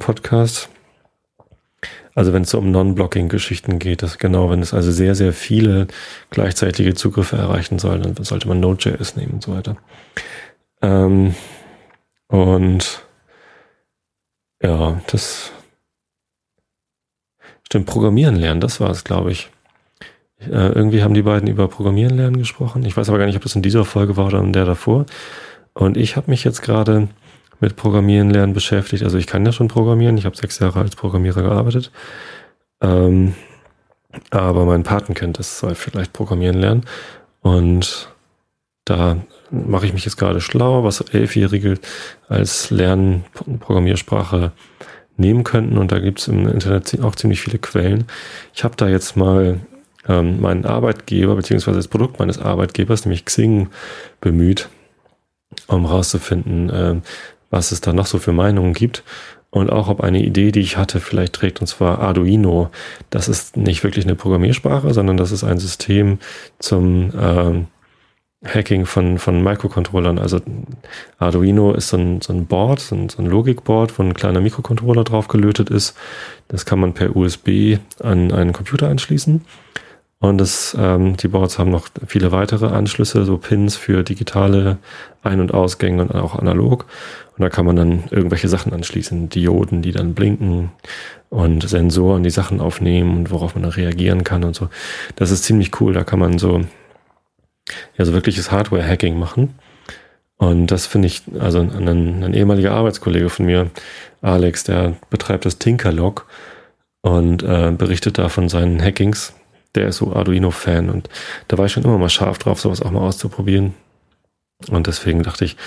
Also 2.16 2.32
wenn 2.32 2.44
es 2.44 2.50
so 2.50 2.60
um 2.60 2.72
Non-Blocking-Geschichten 2.72 3.78
geht, 3.78 4.02
das 4.02 4.18
genau, 4.18 4.50
wenn 4.50 4.62
es 4.62 4.74
also 4.74 4.90
sehr, 4.92 5.16
sehr 5.16 5.34
viele 5.34 5.88
gleichzeitige 6.30 6.94
Zugriffe 6.94 7.36
erreichen 7.36 7.78
soll, 7.78 8.00
dann 8.00 8.16
sollte 8.24 8.48
man 8.48 8.62
Node.js 8.62 9.18
nehmen 9.18 9.34
und 9.34 9.44
so 9.44 9.54
weiter. 9.54 9.76
Ähm, 10.82 11.36
und 12.28 13.06
ja, 14.62 15.02
das 15.08 15.52
stimmt, 17.64 17.86
Programmieren 17.86 18.36
lernen, 18.36 18.62
das 18.62 18.80
war 18.80 18.92
es, 18.92 19.04
glaube 19.04 19.32
ich. 19.32 19.50
Äh, 20.40 20.70
irgendwie 20.70 21.04
haben 21.04 21.14
die 21.14 21.22
beiden 21.22 21.48
über 21.50 21.68
Programmieren 21.68 22.16
lernen 22.16 22.38
gesprochen. 22.38 22.84
Ich 22.86 22.96
weiß 22.96 23.10
aber 23.10 23.18
gar 23.18 23.26
nicht, 23.26 23.36
ob 23.36 23.44
das 23.44 23.56
in 23.56 23.62
dieser 23.62 23.84
Folge 23.84 24.16
war 24.16 24.28
oder 24.28 24.40
in 24.40 24.54
der 24.54 24.66
davor. 24.66 25.06
Und 25.76 25.98
ich 25.98 26.16
habe 26.16 26.32
mich 26.32 26.44
jetzt 26.44 26.62
gerade 26.62 27.10
mit 27.60 27.76
Programmieren 27.76 28.30
lernen 28.30 28.54
beschäftigt. 28.54 29.04
Also 29.04 29.18
ich 29.18 29.28
kann 29.28 29.46
ja 29.46 29.52
schon 29.52 29.68
programmieren. 29.68 30.18
Ich 30.18 30.26
habe 30.26 30.36
sechs 30.36 30.60
Jahre 30.60 30.80
als 30.80 30.96
Programmierer 30.96 31.44
gearbeitet. 31.44 31.92
Ähm, 32.82 33.36
aber 34.32 34.66
mein 34.66 34.84
Patenkind, 34.84 35.38
das 35.38 35.60
soll 35.60 35.76
vielleicht 35.76 36.14
programmieren 36.14 36.60
lernen. 36.60 36.86
Und 37.42 38.10
da 38.86 39.18
mache 39.52 39.86
ich 39.86 39.94
mich 39.94 40.06
jetzt 40.06 40.18
gerade 40.18 40.42
schlau, 40.42 40.84
was 40.84 41.02
Elfjährige 41.02 41.78
als 42.28 42.72
Lernprogrammiersprache 42.72 44.54
nehmen 45.18 45.44
könnten. 45.44 45.78
Und 45.78 45.92
da 45.92 46.00
gibt 46.00 46.20
es 46.20 46.28
im 46.28 46.48
Internet 46.48 47.02
auch 47.04 47.16
ziemlich 47.16 47.42
viele 47.42 47.58
Quellen. 47.58 48.06
Ich 48.54 48.64
habe 48.64 48.76
da 48.78 48.88
jetzt 48.88 49.18
mal 49.18 49.60
ähm, 50.08 50.40
meinen 50.40 50.66
Arbeitgeber, 50.66 51.36
beziehungsweise 51.36 51.78
das 51.78 51.88
Produkt 51.88 52.20
meines 52.20 52.40
Arbeitgebers, 52.40 53.06
nämlich 53.06 53.26
Xing, 53.26 53.70
bemüht, 54.22 54.70
um 55.68 55.86
rauszufinden, 55.86 56.70
äh, 56.70 56.96
was 57.50 57.72
es 57.72 57.82
da 57.82 57.94
noch 57.94 58.06
so 58.06 58.20
für 58.20 58.34
Meinungen 58.34 58.74
gibt 58.74 59.04
und 59.56 59.72
auch 59.72 59.88
ob 59.88 60.02
eine 60.02 60.22
Idee, 60.22 60.52
die 60.52 60.60
ich 60.60 60.76
hatte, 60.76 61.00
vielleicht 61.00 61.32
trägt, 61.32 61.62
und 61.62 61.68
zwar 61.68 62.00
Arduino. 62.00 62.70
Das 63.10 63.30
ist 63.30 63.56
nicht 63.56 63.86
wirklich 63.86 64.04
eine 64.04 64.16
Programmiersprache, 64.16 64.94
sondern 64.94 65.16
das 65.16 65.32
ist 65.32 65.46
ein 65.46 65.60
System 65.60 66.20
zum 66.60 67.12
äh, 67.18 67.64
Hacking 68.46 68.86
von, 68.86 69.18
von 69.18 69.42
Microcontrollern. 69.42 70.20
Also 70.20 70.42
Arduino 71.20 71.72
ist 71.72 71.88
so 71.88 71.98
ein, 71.98 72.20
so 72.20 72.34
ein 72.34 72.48
Board, 72.48 72.82
so 72.82 72.96
ein, 72.96 73.08
so 73.08 73.22
ein 73.22 73.28
Logikboard, 73.28 73.98
wo 73.98 74.04
ein 74.04 74.14
kleiner 74.14 74.42
Mikrocontroller 74.42 75.06
drauf 75.06 75.30
gelötet 75.30 75.70
ist. 75.70 75.96
Das 76.50 76.66
kann 76.66 76.80
man 76.80 76.94
per 76.94 77.16
USB 77.16 77.78
an 78.04 78.34
einen 78.34 78.52
Computer 78.52 78.90
anschließen. 78.90 79.46
Und 80.20 80.38
das, 80.38 80.76
ähm, 80.80 81.18
die 81.18 81.28
Boards 81.28 81.60
haben 81.60 81.72
noch 81.72 81.88
viele 82.08 82.32
weitere 82.32 82.68
Anschlüsse, 82.68 83.26
so 83.26 83.38
Pins 83.38 83.76
für 83.76 84.04
digitale 84.04 84.78
Ein- 85.24 85.42
und 85.42 85.54
Ausgänge 85.54 86.02
und 86.02 86.16
auch 86.16 86.36
analog. 86.36 86.86
Und 87.38 87.42
da 87.44 87.50
kann 87.50 87.66
man 87.66 87.76
dann 87.76 88.06
irgendwelche 88.12 88.48
Sachen 88.48 88.74
anschließen, 88.74 89.30
Dioden, 89.30 89.82
die 89.82 89.92
dann 89.92 90.14
blinken 90.14 90.72
und 91.30 91.68
Sensoren, 91.68 92.24
die 92.24 92.30
Sachen 92.30 92.62
aufnehmen 92.62 93.18
und 93.18 93.32
worauf 93.32 93.56
man 93.56 93.64
dann 93.64 93.74
reagieren 93.74 94.24
kann 94.24 94.44
und 94.46 94.56
so. 94.56 94.70
Das 95.18 95.32
ist 95.32 95.44
ziemlich 95.44 95.80
cool. 95.82 95.94
Da 95.94 96.04
kann 96.06 96.20
man 96.20 96.40
so, 96.40 96.62
ja, 97.98 98.06
so 98.06 98.14
wirkliches 98.14 98.52
Hardware-Hacking 98.52 99.20
machen. 99.20 99.56
Und 100.38 100.68
das 100.68 100.86
finde 100.86 101.08
ich, 101.08 101.24
also 101.40 101.60
ein, 101.60 102.24
ein 102.24 102.34
ehemaliger 102.34 102.72
Arbeitskollege 102.72 103.30
von 103.30 103.46
mir, 103.46 103.70
Alex, 104.22 104.64
der 104.64 104.96
betreibt 105.10 105.46
das 105.46 105.60
Tinkerlog 105.60 106.26
und 107.02 107.44
äh, 107.44 107.72
berichtet 107.72 108.18
da 108.18 108.30
von 108.30 108.50
seinen 108.50 108.82
Hackings 108.82 109.34
der 109.76 109.88
ist 109.88 109.98
so 109.98 110.14
Arduino-Fan 110.14 110.90
und 110.90 111.10
da 111.48 111.58
war 111.58 111.66
ich 111.66 111.72
schon 111.72 111.84
immer 111.84 111.98
mal 111.98 112.10
scharf 112.10 112.38
drauf, 112.38 112.60
sowas 112.60 112.82
auch 112.82 112.92
mal 112.92 113.02
auszuprobieren. 113.02 113.74
Und 114.70 114.88
deswegen 114.88 115.24
dachte 115.24 115.46
ich, 115.46 115.58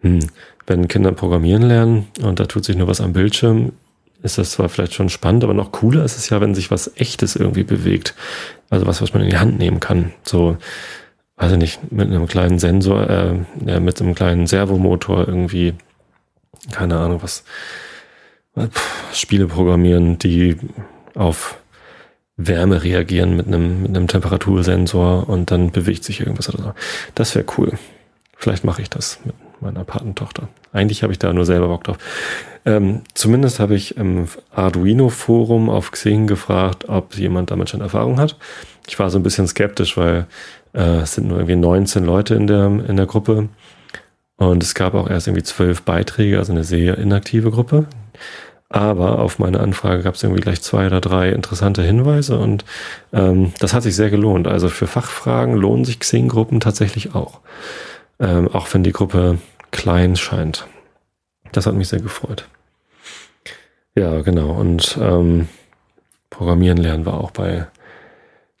hm, 0.00 0.20
wenn 0.66 0.88
Kinder 0.88 1.12
programmieren 1.12 1.62
lernen 1.62 2.08
und 2.22 2.40
da 2.40 2.46
tut 2.46 2.64
sich 2.64 2.76
nur 2.76 2.88
was 2.88 3.00
am 3.00 3.12
Bildschirm, 3.12 3.72
ist 4.22 4.38
das 4.38 4.50
zwar 4.50 4.68
vielleicht 4.68 4.94
schon 4.94 5.08
spannend, 5.08 5.44
aber 5.44 5.54
noch 5.54 5.72
cooler 5.72 6.04
ist 6.04 6.16
es 6.16 6.28
ja, 6.30 6.40
wenn 6.40 6.54
sich 6.54 6.70
was 6.70 6.92
Echtes 6.96 7.36
irgendwie 7.36 7.62
bewegt. 7.62 8.14
Also 8.70 8.86
was, 8.86 9.00
was 9.00 9.12
man 9.12 9.22
in 9.22 9.30
die 9.30 9.38
Hand 9.38 9.58
nehmen 9.58 9.78
kann. 9.78 10.12
So, 10.24 10.56
weiß 11.36 11.52
ich 11.52 11.58
nicht, 11.58 11.92
mit 11.92 12.08
einem 12.08 12.26
kleinen 12.26 12.58
Sensor, 12.58 13.08
äh, 13.08 13.34
ja, 13.64 13.78
mit 13.78 14.00
einem 14.00 14.14
kleinen 14.14 14.46
Servomotor 14.46 15.28
irgendwie, 15.28 15.74
keine 16.72 16.98
Ahnung, 16.98 17.22
was, 17.22 17.44
Spiele 19.12 19.46
programmieren, 19.46 20.18
die 20.18 20.56
auf 21.14 21.58
Wärme 22.36 22.82
reagieren 22.82 23.36
mit 23.36 23.46
einem, 23.46 23.82
mit 23.82 23.96
einem 23.96 24.08
Temperatursensor 24.08 25.28
und 25.28 25.50
dann 25.50 25.70
bewegt 25.70 26.04
sich 26.04 26.20
irgendwas 26.20 26.48
oder 26.52 26.62
so. 26.62 26.72
Das 27.14 27.34
wäre 27.34 27.46
cool. 27.56 27.72
Vielleicht 28.36 28.64
mache 28.64 28.82
ich 28.82 28.90
das 28.90 29.18
mit 29.24 29.34
meiner 29.60 29.84
Patentochter. 29.84 30.48
Eigentlich 30.72 31.02
habe 31.02 31.12
ich 31.12 31.18
da 31.18 31.32
nur 31.32 31.46
selber 31.46 31.68
Bock 31.68 31.84
drauf. 31.84 31.96
Ähm, 32.66 33.02
zumindest 33.14 33.60
habe 33.60 33.74
ich 33.74 33.96
im 33.96 34.28
Arduino-Forum 34.54 35.70
auf 35.70 35.92
Xing 35.92 36.26
gefragt, 36.26 36.88
ob 36.88 37.16
jemand 37.16 37.50
damit 37.50 37.70
schon 37.70 37.80
Erfahrung 37.80 38.20
hat. 38.20 38.36
Ich 38.86 38.98
war 38.98 39.08
so 39.08 39.18
ein 39.18 39.22
bisschen 39.22 39.46
skeptisch, 39.46 39.96
weil 39.96 40.26
äh, 40.74 40.98
es 40.98 41.14
sind 41.14 41.28
nur 41.28 41.38
irgendwie 41.38 41.56
19 41.56 42.04
Leute 42.04 42.34
in 42.34 42.46
der, 42.46 42.66
in 42.66 42.96
der 42.96 43.06
Gruppe. 43.06 43.48
Und 44.36 44.62
es 44.62 44.74
gab 44.74 44.92
auch 44.92 45.08
erst 45.08 45.28
irgendwie 45.28 45.44
zwölf 45.44 45.82
Beiträge, 45.82 46.38
also 46.38 46.52
eine 46.52 46.64
sehr 46.64 46.98
inaktive 46.98 47.50
Gruppe. 47.50 47.86
Aber 48.68 49.20
auf 49.20 49.38
meine 49.38 49.60
Anfrage 49.60 50.02
gab 50.02 50.14
es 50.14 50.22
irgendwie 50.22 50.42
gleich 50.42 50.60
zwei 50.60 50.86
oder 50.86 51.00
drei 51.00 51.30
interessante 51.30 51.82
Hinweise 51.82 52.36
und 52.38 52.64
ähm, 53.12 53.52
das 53.60 53.72
hat 53.74 53.84
sich 53.84 53.94
sehr 53.94 54.10
gelohnt. 54.10 54.48
Also 54.48 54.68
für 54.68 54.88
Fachfragen 54.88 55.54
lohnen 55.54 55.84
sich 55.84 56.00
Xing-Gruppen 56.00 56.58
tatsächlich 56.58 57.14
auch. 57.14 57.40
Ähm, 58.18 58.48
auch 58.48 58.66
wenn 58.72 58.82
die 58.82 58.92
Gruppe 58.92 59.38
klein 59.70 60.16
scheint. 60.16 60.66
Das 61.52 61.66
hat 61.66 61.74
mich 61.74 61.88
sehr 61.88 62.00
gefreut. 62.00 62.48
Ja, 63.94 64.20
genau. 64.22 64.50
Und 64.50 64.98
ähm, 65.00 65.48
Programmieren 66.30 66.78
lernen 66.78 67.06
war 67.06 67.20
auch 67.20 67.30
bei 67.30 67.66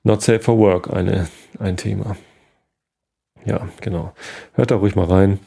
Not 0.02 0.22
Safe 0.22 0.40
for 0.40 0.56
Work 0.58 0.92
eine, 0.92 1.28
ein 1.58 1.76
Thema. 1.76 2.16
Ja, 3.46 3.68
genau. 3.80 4.12
Hört 4.54 4.70
da 4.70 4.76
ruhig 4.76 4.96
mal 4.96 5.06
rein. 5.06 5.38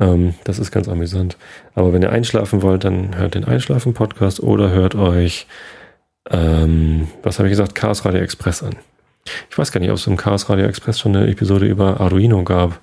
Ähm, 0.00 0.34
das 0.44 0.58
ist 0.58 0.70
ganz 0.70 0.88
amüsant. 0.88 1.36
Aber 1.74 1.92
wenn 1.92 2.02
ihr 2.02 2.12
einschlafen 2.12 2.62
wollt, 2.62 2.84
dann 2.84 3.16
hört 3.16 3.34
den 3.34 3.44
Einschlafen-Podcast 3.44 4.40
oder 4.40 4.70
hört 4.70 4.94
euch, 4.94 5.46
ähm, 6.30 7.08
was 7.22 7.38
habe 7.38 7.48
ich 7.48 7.52
gesagt, 7.52 7.74
Chaos 7.74 8.04
Radio 8.04 8.20
Express 8.20 8.62
an. 8.62 8.76
Ich 9.50 9.58
weiß 9.58 9.72
gar 9.72 9.80
nicht, 9.80 9.90
ob 9.90 9.96
es 9.96 10.06
im 10.06 10.16
Chaos 10.16 10.48
Radio 10.48 10.66
Express 10.66 11.00
schon 11.00 11.14
eine 11.16 11.28
Episode 11.28 11.66
über 11.66 12.00
Arduino 12.00 12.44
gab. 12.44 12.80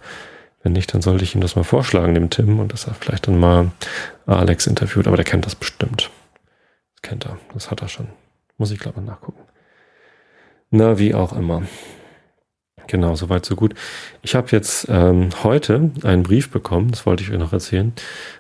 Wenn 0.62 0.74
nicht, 0.74 0.94
dann 0.94 1.02
sollte 1.02 1.24
ich 1.24 1.36
ihm 1.36 1.42
das 1.42 1.56
mal 1.56 1.64
vorschlagen, 1.64 2.16
dem 2.16 2.30
Tim, 2.30 2.60
und 2.60 2.74
dass 2.74 2.88
er 2.88 2.96
vielleicht 2.96 3.28
dann 3.28 3.40
mal 3.40 3.72
Alex 4.26 4.68
interviewt. 4.68 5.08
Aber 5.08 5.16
der 5.16 5.26
kennt 5.26 5.46
das 5.46 5.56
bestimmt. 5.56 6.10
Das 6.96 7.02
kennt 7.02 7.26
er. 7.26 7.38
Das 7.54 7.72
hat 7.72 7.82
er 7.82 7.88
schon. 7.88 8.08
Muss 8.58 8.72
ich, 8.72 8.80
glaube 8.80 9.00
ich, 9.00 9.06
nachgucken. 9.06 9.42
Na, 10.72 10.98
wie 10.98 11.14
auch 11.14 11.34
immer. 11.34 11.64
Genau, 12.88 13.16
soweit, 13.16 13.46
so 13.46 13.56
gut. 13.56 13.74
Ich 14.22 14.36
habe 14.36 14.48
jetzt 14.52 14.88
ähm, 14.90 15.30
heute 15.44 15.92
einen 16.04 16.24
Brief 16.24 16.52
bekommen, 16.52 16.92
das 16.92 17.06
wollte 17.06 17.24
ich 17.24 17.32
euch 17.32 17.40
noch 17.40 17.54
erzählen, 17.54 17.94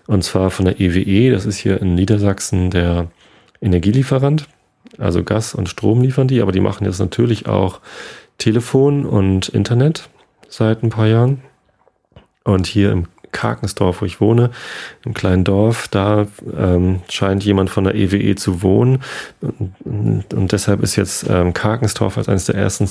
und 0.08 0.24
zwar 0.24 0.52
von 0.52 0.66
der 0.66 0.80
EWE, 0.80 1.00
e. 1.00 1.32
das 1.32 1.46
ist 1.46 1.58
hier 1.58 1.82
in 1.82 1.96
Niedersachsen 1.96 2.70
der 2.70 3.08
Energielieferant, 3.62 4.48
also 4.98 5.24
Gas 5.24 5.56
und 5.56 5.68
Strom 5.68 6.02
liefern 6.02 6.28
die, 6.28 6.42
aber 6.42 6.52
die 6.52 6.60
machen 6.60 6.86
jetzt 6.86 7.00
natürlich 7.00 7.48
auch 7.48 7.82
Telefon 8.38 9.06
und 9.06 9.50
Internet 9.50 10.10
seit 10.48 10.84
ein 10.84 10.90
paar 10.90 11.08
Jahren. 11.08 11.42
Und 12.44 12.68
hier 12.68 12.92
im 12.92 13.08
Karkensdorf, 13.36 14.02
wo 14.02 14.06
ich 14.06 14.22
wohne, 14.22 14.50
im 15.06 15.14
kleinen 15.14 15.44
Dorf, 15.44 15.90
da 15.90 16.26
ähm, 16.58 17.02
scheint 17.10 17.44
jemand 17.44 17.70
von 17.70 17.84
der 17.84 17.94
EWE 17.94 18.18
e 18.18 18.36
zu 18.36 18.62
wohnen. 18.64 19.04
Und, 19.84 20.34
und 20.34 20.52
deshalb 20.54 20.82
ist 20.82 20.96
jetzt 20.96 21.30
ähm, 21.30 21.54
Karkensdorf 21.54 22.18
als 22.18 22.30
eines 22.30 22.46
der 22.46 22.56
ersten 22.56 22.90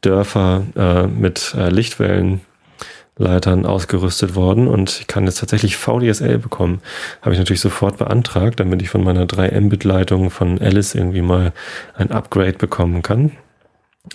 Dörfer 0.00 0.62
äh, 0.76 1.08
mit 1.08 1.54
äh, 1.58 1.68
Lichtwellenleitern 1.68 3.66
ausgerüstet 3.66 4.36
worden 4.36 4.68
und 4.68 5.00
ich 5.00 5.08
kann 5.08 5.24
jetzt 5.24 5.40
tatsächlich 5.40 5.76
VDSL 5.76 6.38
bekommen. 6.38 6.80
Habe 7.20 7.32
ich 7.32 7.38
natürlich 7.38 7.60
sofort 7.60 7.98
beantragt, 7.98 8.60
damit 8.60 8.82
ich 8.82 8.88
von 8.88 9.02
meiner 9.02 9.26
3 9.26 9.60
Mbit-Leitung 9.60 10.30
von 10.30 10.60
Alice 10.60 10.94
irgendwie 10.94 11.22
mal 11.22 11.52
ein 11.96 12.12
Upgrade 12.12 12.56
bekommen 12.56 13.02
kann 13.02 13.32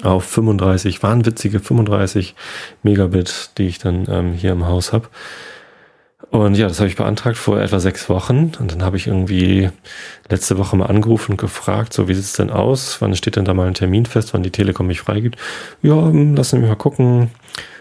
auf 0.04 0.26
35, 0.26 1.02
wahnwitzige 1.02 1.60
35 1.60 2.36
Megabit, 2.84 3.52
die 3.58 3.68
ich 3.68 3.80
dann 3.80 4.06
ähm, 4.10 4.34
hier 4.34 4.52
im 4.52 4.66
Haus 4.66 4.94
habe. 4.94 5.08
Und 6.30 6.58
ja, 6.58 6.68
das 6.68 6.80
habe 6.80 6.90
ich 6.90 6.98
beantragt 6.98 7.38
vor 7.38 7.60
etwa 7.60 7.80
sechs 7.80 8.10
Wochen. 8.10 8.52
Und 8.60 8.72
dann 8.72 8.84
habe 8.84 8.98
ich 8.98 9.08
irgendwie 9.08 9.70
letzte 10.30 10.58
Woche 10.58 10.76
mal 10.76 10.88
angerufen 10.88 11.34
und 11.34 11.38
gefragt, 11.38 11.94
so 11.94 12.08
wie 12.08 12.14
sieht 12.14 12.26
es 12.26 12.34
denn 12.34 12.50
aus? 12.50 13.02
Wann 13.02 13.16
steht 13.16 13.38
denn 13.38 13.46
da 13.46 13.54
mal 13.54 13.68
ein 13.68 13.74
Termin 13.74 14.06
fest, 14.06 14.34
wann 14.34 14.44
die 14.44 14.52
Telekom 14.52 14.88
mich 14.88 15.00
freigibt? 15.00 15.38
Ja, 15.82 15.96
hm, 15.96 16.36
lassen 16.36 16.62
wir 16.62 16.68
mal 16.68 16.76
gucken. 16.76 17.32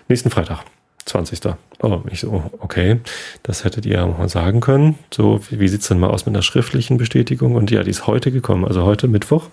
Nächsten 0.08 0.30
Freitag, 0.30 0.60
20. 1.06 1.40
Oh, 1.82 2.02
ich 2.10 2.20
so, 2.20 2.50
okay, 2.60 3.00
das 3.42 3.64
hättet 3.64 3.84
ihr 3.84 4.06
mal 4.06 4.28
sagen 4.28 4.60
können. 4.60 4.96
So, 5.12 5.40
wie 5.50 5.68
sieht's 5.68 5.88
denn 5.88 5.98
mal 5.98 6.10
aus 6.10 6.24
mit 6.26 6.34
einer 6.34 6.42
schriftlichen 6.42 6.98
Bestätigung? 6.98 7.56
Und 7.56 7.72
ja, 7.72 7.82
die 7.82 7.90
ist 7.90 8.06
heute 8.06 8.30
gekommen, 8.30 8.64
also 8.64 8.84
heute 8.84 9.08
Mittwoch, 9.08 9.48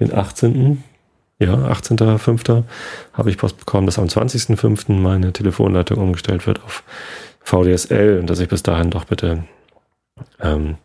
den 0.00 0.14
18. 0.14 0.82
Ja, 1.42 1.54
18.05. 1.54 2.64
habe 3.14 3.30
ich 3.30 3.38
Post 3.38 3.58
bekommen, 3.58 3.86
dass 3.86 3.98
am 3.98 4.06
20.05. 4.06 4.92
meine 4.92 5.32
Telefonleitung 5.32 5.96
umgestellt 5.96 6.46
wird 6.46 6.62
auf 6.62 6.82
VDSL 7.40 8.18
und 8.20 8.28
dass 8.28 8.40
ich 8.40 8.48
bis 8.48 8.62
dahin 8.62 8.90
doch 8.90 9.04
bitte 9.04 9.44
ähm, 10.40 10.76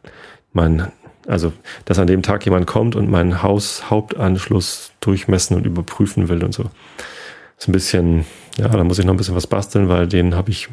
mein, 0.54 0.92
also 1.28 1.54
dass 1.86 2.00
an 2.00 2.08
dem 2.08 2.22
Tag 2.22 2.46
jemand 2.46 2.68
kommt 2.68 2.96
und 2.96 3.10
meinen 3.10 3.44
Haushauptanschluss 3.44 4.92
durchmessen 5.00 5.58
und 5.58 5.66
überprüfen 5.66 6.30
will 6.30 6.44
und 6.44 6.54
so. 6.54 6.66
Ist 7.58 7.70
ein 7.70 7.74
bisschen, 7.74 8.26
ja, 8.58 8.68
da 8.68 8.84
muss 8.84 9.00
ich 9.00 9.06
noch 9.06 9.14
ein 9.14 9.18
bisschen 9.18 9.36
was 9.36 9.48
basteln, 9.48 9.88
weil 9.88 10.08
den 10.08 10.36
habe 10.36 10.52
ich 10.52 10.70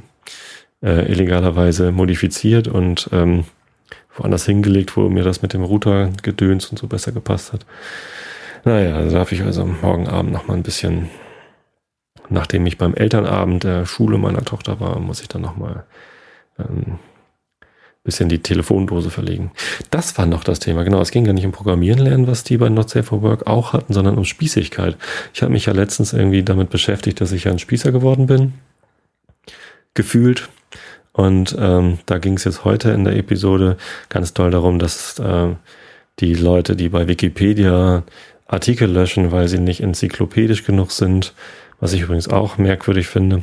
äh, 0.83 1.11
illegalerweise 1.11 1.93
modifiziert 1.93 2.69
und 2.69 3.09
ähm, 3.13 3.45
woanders 4.17 4.47
hingelegt, 4.47 4.97
wo 4.97 5.09
mir 5.09 5.25
das 5.25 5.43
mit 5.43 5.53
dem 5.53 5.63
Router 5.63 6.11
gedöns 6.23 6.67
und 6.67 6.79
so 6.79 6.87
besser 6.87 7.13
gepasst 7.13 7.53
hat. 7.53 7.65
Naja, 8.65 9.03
da 9.03 9.11
darf 9.11 9.33
ich 9.33 9.43
also 9.43 9.65
morgen 9.65 10.09
Abend 10.09 10.33
noch 10.33 10.47
mal 10.47 10.55
ein 10.55 10.63
bisschen 10.63 11.09
nachdem 12.33 12.67
ich 12.67 12.79
beim 12.79 12.95
Elternabend 12.95 13.65
der 13.65 13.87
Schule 13.87 14.19
meiner 14.19 14.45
Tochter 14.45 14.81
war, 14.81 14.99
muss 14.99 15.21
ich 15.21 15.29
dann 15.29 15.43
nochmal 15.43 15.85
ähm, 16.59 16.99
bisschen 18.05 18.29
die 18.29 18.41
Telefondose 18.41 19.11
verlegen. 19.11 19.53
Das 19.91 20.19
war 20.19 20.27
noch 20.27 20.43
das 20.43 20.59
Thema. 20.59 20.83
Genau, 20.83 21.01
es 21.01 21.13
ging 21.13 21.25
ja 21.25 21.33
nicht 21.33 21.47
um 21.47 21.53
Programmieren 21.53 22.01
lernen, 22.01 22.27
was 22.27 22.43
die 22.43 22.57
bei 22.57 22.69
Not 22.69 22.91
Safe 22.91 23.05
for 23.05 23.23
Work 23.23 23.47
auch 23.47 23.73
hatten, 23.73 23.93
sondern 23.93 24.19
um 24.19 24.25
Spießigkeit. 24.25 24.97
Ich 25.33 25.43
habe 25.43 25.53
mich 25.53 25.67
ja 25.67 25.73
letztens 25.73 26.13
irgendwie 26.13 26.43
damit 26.43 26.71
beschäftigt, 26.71 27.21
dass 27.21 27.33
ich 27.33 27.45
ja 27.45 27.53
ein 27.53 27.61
Spießer 27.61 27.93
geworden 27.93 28.27
bin. 28.27 28.55
Gefühlt. 29.95 30.49
Und 31.13 31.55
ähm, 31.59 31.99
da 32.07 32.19
ging 32.19 32.35
es 32.35 32.45
jetzt 32.45 32.65
heute 32.65 32.91
in 32.91 33.05
der 33.05 33.17
Episode 33.17 33.77
ganz 34.09 34.33
doll 34.35 34.51
darum, 34.51 34.79
dass 34.79 35.19
äh, 35.19 35.49
die 36.19 36.35
Leute, 36.35 36.75
die 36.75 36.89
bei 36.89 37.07
Wikipedia 37.07 38.03
Artikel 38.47 38.91
löschen, 38.91 39.31
weil 39.31 39.47
sie 39.49 39.59
nicht 39.59 39.81
enzyklopädisch 39.81 40.65
genug 40.65 40.91
sind, 40.91 41.35
was 41.83 41.93
ich 41.93 42.03
übrigens 42.03 42.29
auch 42.29 42.59
merkwürdig 42.59 43.09
finde. 43.09 43.43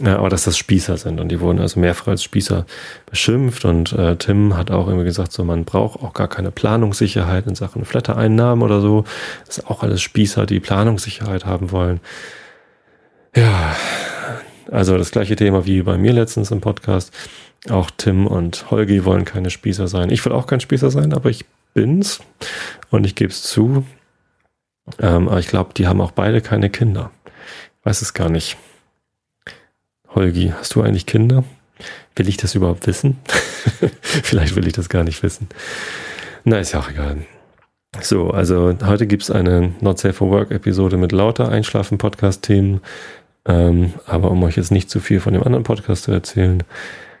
Ja, 0.00 0.18
aber 0.18 0.30
dass 0.30 0.44
das 0.44 0.56
Spießer 0.56 0.96
sind 0.96 1.20
und 1.20 1.28
die 1.28 1.40
wurden 1.40 1.58
also 1.58 1.78
mehrfach 1.78 2.08
als 2.08 2.22
Spießer 2.22 2.64
beschimpft 3.04 3.66
und 3.66 3.92
äh, 3.92 4.16
Tim 4.16 4.56
hat 4.56 4.70
auch 4.70 4.88
irgendwie 4.88 5.04
gesagt, 5.04 5.30
so 5.32 5.44
man 5.44 5.64
braucht 5.64 6.02
auch 6.02 6.14
gar 6.14 6.28
keine 6.28 6.50
Planungssicherheit 6.50 7.46
in 7.46 7.54
Sachen 7.54 7.84
Flatter-Einnahmen 7.84 8.62
oder 8.62 8.80
so. 8.80 9.04
Das 9.46 9.58
ist 9.58 9.70
auch 9.70 9.82
alles 9.82 10.00
Spießer, 10.00 10.46
die 10.46 10.58
Planungssicherheit 10.58 11.44
haben 11.44 11.70
wollen. 11.70 12.00
Ja, 13.34 13.76
also 14.70 14.96
das 14.96 15.10
gleiche 15.10 15.36
Thema 15.36 15.66
wie 15.66 15.82
bei 15.82 15.98
mir 15.98 16.14
letztens 16.14 16.50
im 16.50 16.62
Podcast. 16.62 17.12
Auch 17.68 17.90
Tim 17.94 18.26
und 18.26 18.70
Holgi 18.70 19.04
wollen 19.04 19.26
keine 19.26 19.50
Spießer 19.50 19.86
sein. 19.86 20.10
Ich 20.10 20.24
will 20.24 20.32
auch 20.32 20.46
kein 20.46 20.60
Spießer 20.60 20.90
sein, 20.90 21.12
aber 21.12 21.28
ich 21.28 21.44
bin's 21.74 22.20
und 22.90 23.04
ich 23.04 23.14
gebe 23.14 23.30
es 23.30 23.42
zu. 23.42 23.84
Ähm, 24.98 25.28
aber 25.28 25.40
ich 25.40 25.48
glaube, 25.48 25.74
die 25.74 25.86
haben 25.86 26.00
auch 26.00 26.12
beide 26.12 26.40
keine 26.40 26.70
Kinder. 26.70 27.10
Weiß 27.86 28.02
es 28.02 28.14
gar 28.14 28.28
nicht. 28.28 28.56
Holgi, 30.08 30.52
hast 30.58 30.74
du 30.74 30.82
eigentlich 30.82 31.06
Kinder? 31.06 31.44
Will 32.16 32.28
ich 32.28 32.36
das 32.36 32.56
überhaupt 32.56 32.84
wissen? 32.88 33.18
Vielleicht 34.02 34.56
will 34.56 34.66
ich 34.66 34.72
das 34.72 34.88
gar 34.88 35.04
nicht 35.04 35.22
wissen. 35.22 35.48
Na, 36.42 36.58
ist 36.58 36.72
ja 36.72 36.80
auch 36.80 36.90
egal. 36.90 37.18
So, 38.00 38.30
also 38.30 38.76
heute 38.84 39.06
gibt 39.06 39.22
es 39.22 39.30
eine 39.30 39.72
Not 39.80 40.00
Safe 40.00 40.14
for 40.14 40.30
Work 40.30 40.50
Episode 40.50 40.96
mit 40.96 41.12
lauter 41.12 41.48
Einschlafen-Podcast-Themen. 41.48 42.80
Ähm, 43.44 43.94
aber 44.04 44.32
um 44.32 44.42
euch 44.42 44.56
jetzt 44.56 44.72
nicht 44.72 44.90
zu 44.90 44.98
viel 44.98 45.20
von 45.20 45.34
dem 45.34 45.44
anderen 45.44 45.62
Podcast 45.62 46.02
zu 46.02 46.10
erzählen, 46.10 46.64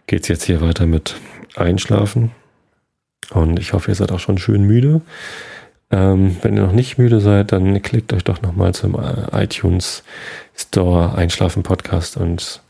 geht 0.08 0.22
es 0.22 0.28
jetzt 0.28 0.46
hier 0.46 0.60
weiter 0.60 0.86
mit 0.86 1.14
Einschlafen. 1.54 2.32
Und 3.30 3.60
ich 3.60 3.72
hoffe, 3.72 3.92
ihr 3.92 3.94
seid 3.94 4.10
auch 4.10 4.18
schon 4.18 4.38
schön 4.38 4.64
müde. 4.64 5.00
Ähm, 5.90 6.36
wenn 6.42 6.56
ihr 6.56 6.62
noch 6.62 6.72
nicht 6.72 6.98
müde 6.98 7.20
seid, 7.20 7.52
dann 7.52 7.80
klickt 7.82 8.12
euch 8.12 8.24
doch 8.24 8.42
nochmal 8.42 8.74
zum 8.74 8.94
äh, 8.96 9.44
iTunes 9.44 10.02
Store 10.54 11.14
Einschlafen 11.14 11.62
Podcast 11.62 12.16
und 12.16 12.60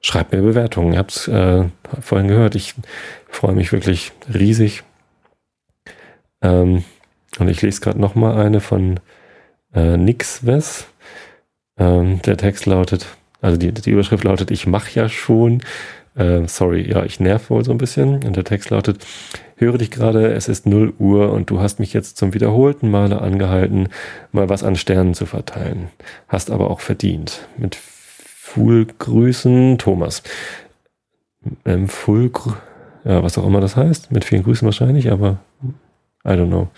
schreibt 0.00 0.32
mir 0.32 0.42
Bewertungen. 0.42 0.92
Ihr 0.92 0.98
habt 1.00 1.12
es 1.12 1.28
äh, 1.28 1.64
vorhin 2.00 2.28
gehört. 2.28 2.54
Ich 2.54 2.74
freue 3.28 3.54
mich 3.54 3.72
wirklich 3.72 4.12
riesig. 4.32 4.84
Ähm, 6.42 6.84
und 7.38 7.48
ich 7.48 7.62
lese 7.62 7.80
gerade 7.80 8.00
nochmal 8.00 8.38
eine 8.44 8.60
von 8.60 9.00
äh, 9.74 9.96
Nixwes. 9.96 10.86
Ähm, 11.76 12.22
der 12.22 12.36
Text 12.36 12.66
lautet, 12.66 13.06
also 13.40 13.56
die, 13.56 13.72
die 13.72 13.90
Überschrift 13.90 14.24
lautet, 14.24 14.50
ich 14.50 14.66
mache 14.66 14.90
ja 14.94 15.08
schon. 15.08 15.62
Äh, 16.20 16.46
sorry, 16.48 16.90
ja, 16.90 17.02
ich 17.04 17.18
nerv 17.18 17.48
wohl 17.48 17.64
so 17.64 17.72
ein 17.72 17.78
bisschen. 17.78 18.22
Und 18.24 18.36
der 18.36 18.44
Text 18.44 18.68
lautet, 18.68 19.06
höre 19.56 19.78
dich 19.78 19.90
gerade, 19.90 20.32
es 20.32 20.48
ist 20.48 20.66
0 20.66 20.92
Uhr 20.98 21.32
und 21.32 21.48
du 21.48 21.60
hast 21.60 21.80
mich 21.80 21.94
jetzt 21.94 22.18
zum 22.18 22.34
wiederholten 22.34 22.90
Male 22.90 23.22
angehalten, 23.22 23.88
mal 24.30 24.50
was 24.50 24.62
an 24.62 24.76
Sternen 24.76 25.14
zu 25.14 25.24
verteilen. 25.24 25.88
Hast 26.28 26.50
aber 26.50 26.70
auch 26.70 26.80
verdient. 26.80 27.48
Mit 27.56 27.76
Full-Grüßen, 27.76 29.78
Thomas. 29.78 30.22
Ähm, 31.64 31.88
Full, 31.88 32.30
ja, 33.04 33.22
was 33.22 33.38
auch 33.38 33.46
immer 33.46 33.62
das 33.62 33.76
heißt. 33.76 34.12
Mit 34.12 34.26
vielen 34.26 34.42
Grüßen 34.42 34.66
wahrscheinlich, 34.66 35.10
aber 35.10 35.38
I 36.26 36.32
don't 36.32 36.48
know. 36.48 36.68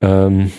Ähm, 0.00 0.50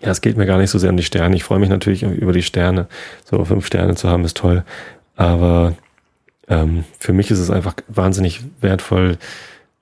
ja, 0.00 0.12
es 0.12 0.22
geht 0.22 0.38
mir 0.38 0.46
gar 0.46 0.56
nicht 0.56 0.70
so 0.70 0.78
sehr 0.78 0.88
um 0.88 0.96
die 0.96 1.02
Sterne. 1.02 1.36
Ich 1.36 1.44
freue 1.44 1.58
mich 1.58 1.68
natürlich 1.68 2.04
über 2.04 2.32
die 2.32 2.42
Sterne. 2.42 2.86
So 3.26 3.44
fünf 3.44 3.66
Sterne 3.66 3.96
zu 3.96 4.08
haben 4.08 4.24
ist 4.24 4.38
toll. 4.38 4.64
Aber 5.14 5.74
ähm, 6.48 6.84
für 6.98 7.12
mich 7.12 7.30
ist 7.30 7.38
es 7.38 7.50
einfach 7.50 7.74
wahnsinnig 7.88 8.40
wertvoll 8.60 9.18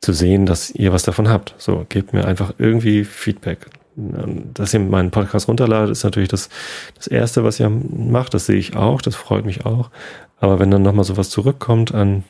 zu 0.01 0.13
sehen, 0.13 0.47
dass 0.47 0.71
ihr 0.71 0.93
was 0.93 1.03
davon 1.03 1.29
habt. 1.29 1.55
So, 1.59 1.87
gebt 1.89 2.13
mir 2.13 2.27
einfach 2.27 2.55
irgendwie 2.59 3.05
Feedback. 3.05 3.67
Dass 3.97 4.75
ihr 4.75 4.81
meinen 4.81 5.11
Podcast 5.11 5.49
runterladet, 5.49 5.91
ist 5.91 6.05
natürlich 6.05 6.29
das, 6.29 6.51
das 6.95 7.07
Erste, 7.07 7.45
was 7.45 7.59
ihr 7.59 7.71
macht. 7.71 8.35
Das 8.35 8.47
sehe 8.47 8.59
ich 8.59 8.77
auch, 8.77 9.01
das 9.01 9.17
freut 9.17 9.47
mich 9.47 9.65
auch. 9.65 9.91
Aber 10.39 10.59
wenn 10.59 10.71
dann 10.71 10.83
nochmal 10.83 11.05
sowas 11.05 11.31
zurückkommt 11.31 11.95
an 11.95 12.25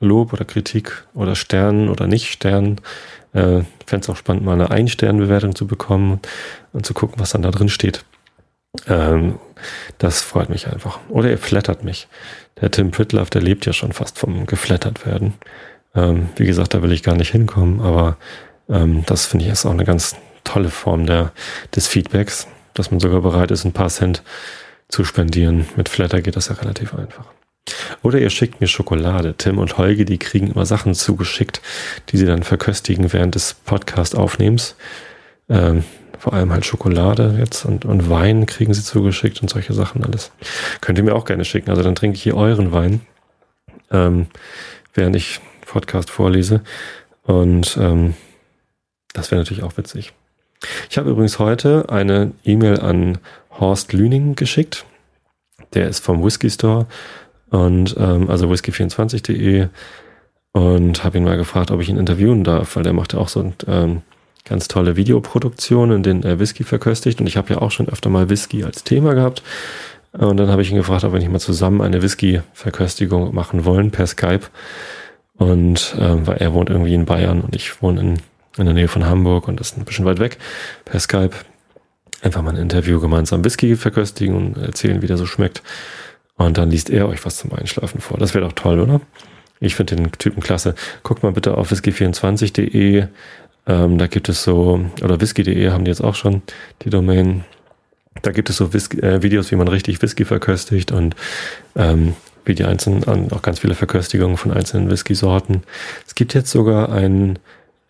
Lob 0.00 0.32
oder 0.32 0.44
Kritik 0.44 1.04
oder 1.14 1.34
Sternen 1.34 1.88
oder 1.88 2.06
nicht 2.06 2.30
Sternen. 2.30 2.80
Äh, 3.32 3.62
Fände 3.86 4.04
es 4.04 4.10
auch 4.10 4.16
spannend, 4.16 4.44
mal 4.44 4.52
eine 4.52 4.70
Ein-Stern-Bewertung 4.70 5.54
zu 5.54 5.66
bekommen 5.66 6.20
und 6.72 6.86
zu 6.86 6.94
gucken, 6.94 7.16
was 7.18 7.30
dann 7.30 7.42
da 7.42 7.50
drin 7.50 7.68
steht. 7.68 8.04
Ähm, 8.88 9.38
das 9.98 10.22
freut 10.22 10.48
mich 10.48 10.66
einfach. 10.66 10.98
Oder 11.08 11.30
ihr 11.30 11.38
flattert 11.38 11.84
mich. 11.84 12.08
Der 12.60 12.70
Tim 12.70 12.90
Pritloff, 12.90 13.30
der 13.30 13.42
lebt 13.42 13.66
ja 13.66 13.72
schon 13.72 13.92
fast 13.92 14.18
vom 14.18 14.46
geflattert 14.46 15.06
werden. 15.06 15.34
Ähm, 15.94 16.28
wie 16.36 16.46
gesagt, 16.46 16.74
da 16.74 16.82
will 16.82 16.92
ich 16.92 17.02
gar 17.02 17.16
nicht 17.16 17.30
hinkommen, 17.30 17.80
aber 17.80 18.16
ähm, 18.68 19.04
das 19.06 19.26
finde 19.26 19.46
ich 19.46 19.52
ist 19.52 19.66
auch 19.66 19.70
eine 19.70 19.84
ganz 19.84 20.16
tolle 20.42 20.70
Form 20.70 21.06
der, 21.06 21.32
des 21.74 21.86
Feedbacks, 21.86 22.46
dass 22.74 22.90
man 22.90 23.00
sogar 23.00 23.20
bereit 23.20 23.50
ist, 23.50 23.64
ein 23.64 23.72
paar 23.72 23.88
Cent 23.88 24.22
zu 24.88 25.04
spendieren. 25.04 25.66
Mit 25.76 25.88
Flatter 25.88 26.20
geht 26.20 26.36
das 26.36 26.48
ja 26.48 26.54
relativ 26.54 26.94
einfach. 26.94 27.26
Oder 28.02 28.18
ihr 28.18 28.30
schickt 28.30 28.60
mir 28.60 28.66
Schokolade. 28.66 29.34
Tim 29.36 29.58
und 29.58 29.78
Holge, 29.78 30.04
die 30.04 30.18
kriegen 30.18 30.50
immer 30.50 30.66
Sachen 30.66 30.94
zugeschickt, 30.94 31.62
die 32.10 32.18
sie 32.18 32.26
dann 32.26 32.42
verköstigen 32.42 33.12
während 33.12 33.34
des 33.34 33.54
Podcast-Aufnehmens. 33.54 34.76
Ähm, 35.48 35.84
vor 36.18 36.32
allem 36.32 36.52
halt 36.52 36.64
Schokolade 36.64 37.36
jetzt 37.38 37.64
und, 37.64 37.84
und 37.84 38.08
Wein 38.10 38.46
kriegen 38.46 38.74
sie 38.74 38.82
zugeschickt 38.82 39.42
und 39.42 39.48
solche 39.48 39.72
Sachen 39.72 40.04
alles. 40.04 40.32
Könnt 40.80 40.98
ihr 40.98 41.04
mir 41.04 41.14
auch 41.14 41.24
gerne 41.24 41.44
schicken. 41.44 41.70
Also 41.70 41.82
dann 41.82 41.94
trinke 41.94 42.16
ich 42.16 42.22
hier 42.22 42.36
euren 42.36 42.72
Wein, 42.72 43.00
ähm, 43.90 44.26
während 44.94 45.16
ich 45.16 45.40
Podcast 45.66 46.10
vorlese. 46.10 46.62
Und 47.22 47.76
ähm, 47.80 48.14
das 49.12 49.30
wäre 49.30 49.40
natürlich 49.40 49.62
auch 49.62 49.76
witzig. 49.76 50.12
Ich 50.88 50.98
habe 50.98 51.10
übrigens 51.10 51.38
heute 51.38 51.88
eine 51.88 52.32
E-Mail 52.44 52.80
an 52.80 53.18
Horst 53.50 53.92
Lüning 53.92 54.34
geschickt. 54.34 54.84
Der 55.74 55.88
ist 55.88 56.04
vom 56.04 56.22
Whisky 56.24 56.50
Store 56.50 56.86
und 57.50 57.96
ähm, 57.98 58.30
also 58.30 58.48
whisky24.de 58.50 59.68
und 60.52 61.04
habe 61.04 61.18
ihn 61.18 61.24
mal 61.24 61.36
gefragt, 61.36 61.70
ob 61.70 61.80
ich 61.80 61.88
ihn 61.88 61.98
interviewen 61.98 62.44
darf, 62.44 62.76
weil 62.76 62.84
der 62.84 62.92
macht 62.92 63.12
ja 63.12 63.18
auch 63.18 63.28
so 63.28 63.52
ähm, 63.66 64.02
ganz 64.44 64.68
tolle 64.68 64.96
Videoproduktionen, 64.96 65.96
in 65.96 66.02
denen 66.02 66.22
er 66.22 66.38
Whisky 66.38 66.64
verköstigt 66.64 67.20
und 67.20 67.26
ich 67.26 67.36
habe 67.36 67.54
ja 67.54 67.62
auch 67.62 67.70
schon 67.70 67.88
öfter 67.88 68.10
mal 68.10 68.28
Whisky 68.28 68.64
als 68.64 68.84
Thema 68.84 69.14
gehabt. 69.14 69.42
Und 70.12 70.36
dann 70.36 70.48
habe 70.48 70.62
ich 70.62 70.70
ihn 70.70 70.76
gefragt, 70.76 71.02
ob 71.02 71.12
wir 71.12 71.18
nicht 71.18 71.32
mal 71.32 71.40
zusammen 71.40 71.80
eine 71.80 72.00
Whisky-Verköstigung 72.00 73.34
machen 73.34 73.64
wollen 73.64 73.90
per 73.90 74.06
Skype. 74.06 74.42
Und 75.36 75.96
ähm, 75.98 76.26
weil 76.26 76.36
er 76.36 76.52
wohnt 76.52 76.70
irgendwie 76.70 76.94
in 76.94 77.04
Bayern 77.04 77.40
und 77.40 77.56
ich 77.56 77.82
wohne 77.82 78.00
in, 78.00 78.18
in 78.56 78.66
der 78.66 78.74
Nähe 78.74 78.86
von 78.86 79.06
Hamburg 79.06 79.48
und 79.48 79.58
das 79.58 79.72
ist 79.72 79.78
ein 79.78 79.84
bisschen 79.84 80.04
weit 80.04 80.20
weg 80.20 80.38
per 80.84 81.00
Skype. 81.00 81.32
Einfach 82.22 82.42
mal 82.42 82.54
ein 82.54 82.62
Interview 82.62 83.00
gemeinsam 83.00 83.44
Whisky 83.44 83.74
verköstigen 83.74 84.36
und 84.36 84.56
erzählen, 84.56 85.02
wie 85.02 85.08
der 85.08 85.16
so 85.16 85.26
schmeckt. 85.26 85.62
Und 86.36 86.58
dann 86.58 86.70
liest 86.70 86.90
er 86.90 87.08
euch 87.08 87.24
was 87.24 87.36
zum 87.38 87.52
Einschlafen 87.52 88.00
vor. 88.00 88.18
Das 88.18 88.34
wäre 88.34 88.44
doch 88.44 88.52
toll, 88.52 88.78
oder? 88.78 89.00
Ich 89.60 89.74
finde 89.74 89.96
den 89.96 90.12
Typen 90.12 90.42
klasse. 90.42 90.74
Guckt 91.02 91.22
mal 91.22 91.32
bitte 91.32 91.56
auf 91.56 91.72
whisky24.de. 91.72 93.08
Ähm, 93.66 93.98
da 93.98 94.06
gibt 94.06 94.28
es 94.28 94.44
so, 94.44 94.84
oder 95.02 95.20
whisky.de 95.20 95.70
haben 95.70 95.84
die 95.84 95.90
jetzt 95.90 96.04
auch 96.04 96.14
schon 96.14 96.42
die 96.82 96.90
Domain. 96.90 97.44
Da 98.22 98.30
gibt 98.30 98.50
es 98.50 98.56
so 98.56 98.72
Whisky, 98.72 99.00
äh, 99.00 99.22
Videos, 99.22 99.50
wie 99.50 99.56
man 99.56 99.68
richtig 99.68 100.00
Whisky 100.02 100.24
verköstigt 100.24 100.92
und 100.92 101.16
ähm, 101.76 102.14
wie 102.44 102.54
die 102.54 102.64
einzelnen, 102.64 103.32
auch 103.32 103.42
ganz 103.42 103.60
viele 103.60 103.74
Verköstigungen 103.74 104.36
von 104.36 104.52
einzelnen 104.52 104.90
Whisky-Sorten. 104.90 105.62
Es 106.06 106.14
gibt 106.14 106.34
jetzt 106.34 106.50
sogar 106.50 106.92
einen 106.92 107.38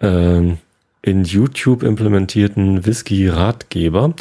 ähm, 0.01 0.59
in 1.03 1.25
YouTube 1.25 1.83
implementierten 1.83 2.87
Whisky-Ratgeber. 2.87 4.15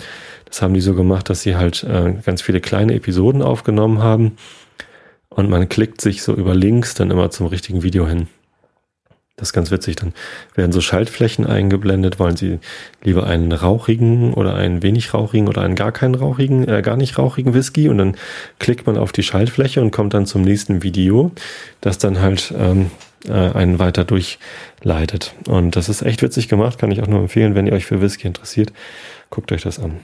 Das 0.45 0.61
haben 0.61 0.73
die 0.73 0.81
so 0.81 0.95
gemacht, 0.95 1.29
dass 1.29 1.41
sie 1.41 1.55
halt 1.55 1.83
äh, 1.83 2.13
ganz 2.25 2.41
viele 2.41 2.61
kleine 2.61 2.95
Episoden 2.95 3.41
aufgenommen 3.41 3.99
haben 4.01 4.37
und 5.29 5.49
man 5.49 5.69
klickt 5.69 6.01
sich 6.01 6.23
so 6.23 6.33
über 6.33 6.53
Links 6.53 6.93
dann 6.93 7.11
immer 7.11 7.31
zum 7.31 7.47
richtigen 7.47 7.83
Video 7.83 8.07
hin. 8.07 8.27
Das 9.35 9.49
ist 9.49 9.53
ganz 9.53 9.71
witzig. 9.71 9.95
Dann 9.95 10.13
werden 10.53 10.71
so 10.71 10.79
Schaltflächen 10.79 11.47
eingeblendet. 11.47 12.19
Wollen 12.19 12.37
Sie 12.37 12.59
lieber 13.03 13.25
einen 13.25 13.51
rauchigen 13.51 14.33
oder 14.33 14.53
einen 14.55 14.83
wenig 14.83 15.13
rauchigen 15.13 15.47
oder 15.47 15.63
einen 15.63 15.75
gar 15.75 15.91
keinen 15.91 16.13
rauchigen, 16.13 16.67
äh, 16.67 16.83
gar 16.83 16.97
nicht 16.97 17.17
rauchigen 17.17 17.55
Whisky? 17.55 17.89
Und 17.89 17.97
dann 17.97 18.15
klickt 18.59 18.85
man 18.85 18.95
auf 18.95 19.11
die 19.11 19.23
Schaltfläche 19.23 19.81
und 19.81 19.89
kommt 19.89 20.13
dann 20.13 20.27
zum 20.27 20.43
nächsten 20.43 20.83
Video, 20.83 21.31
das 21.81 21.97
dann 21.97 22.21
halt 22.21 22.53
ähm, 22.55 22.91
äh, 23.27 23.31
einen 23.31 23.79
weiter 23.79 24.03
durchleitet. 24.03 25.33
Und 25.47 25.75
das 25.75 25.89
ist 25.89 26.03
echt 26.03 26.21
witzig 26.21 26.47
gemacht. 26.47 26.77
Kann 26.77 26.91
ich 26.91 27.01
auch 27.01 27.07
nur 27.07 27.21
empfehlen, 27.21 27.55
wenn 27.55 27.65
ihr 27.65 27.73
euch 27.73 27.85
für 27.85 28.01
Whisky 28.01 28.27
interessiert. 28.27 28.71
Guckt 29.31 29.51
euch 29.51 29.63
das 29.63 29.79
an. 29.79 29.99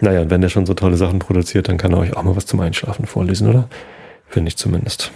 Naja, 0.00 0.30
wenn 0.30 0.40
der 0.40 0.48
schon 0.48 0.64
so 0.64 0.72
tolle 0.72 0.96
Sachen 0.96 1.18
produziert, 1.18 1.68
dann 1.68 1.76
kann 1.76 1.92
er 1.92 1.98
euch 1.98 2.16
auch 2.16 2.22
mal 2.22 2.36
was 2.36 2.46
zum 2.46 2.60
Einschlafen 2.60 3.06
vorlesen, 3.06 3.48
oder? 3.48 3.68
Finde 4.28 4.48
ich 4.48 4.56
zumindest. 4.56 5.10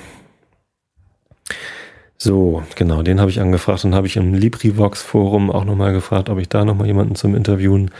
So, 2.24 2.62
genau, 2.74 3.02
den 3.02 3.20
habe 3.20 3.30
ich 3.30 3.38
angefragt. 3.38 3.84
Dann 3.84 3.94
habe 3.94 4.06
ich 4.06 4.16
im 4.16 4.32
LibriVox-Forum 4.32 5.50
auch 5.50 5.66
nochmal 5.66 5.92
gefragt, 5.92 6.30
ob 6.30 6.38
ich 6.38 6.48
da 6.48 6.64
nochmal 6.64 6.86
jemanden 6.86 7.16
zum 7.16 7.34
Interviewen 7.34 7.90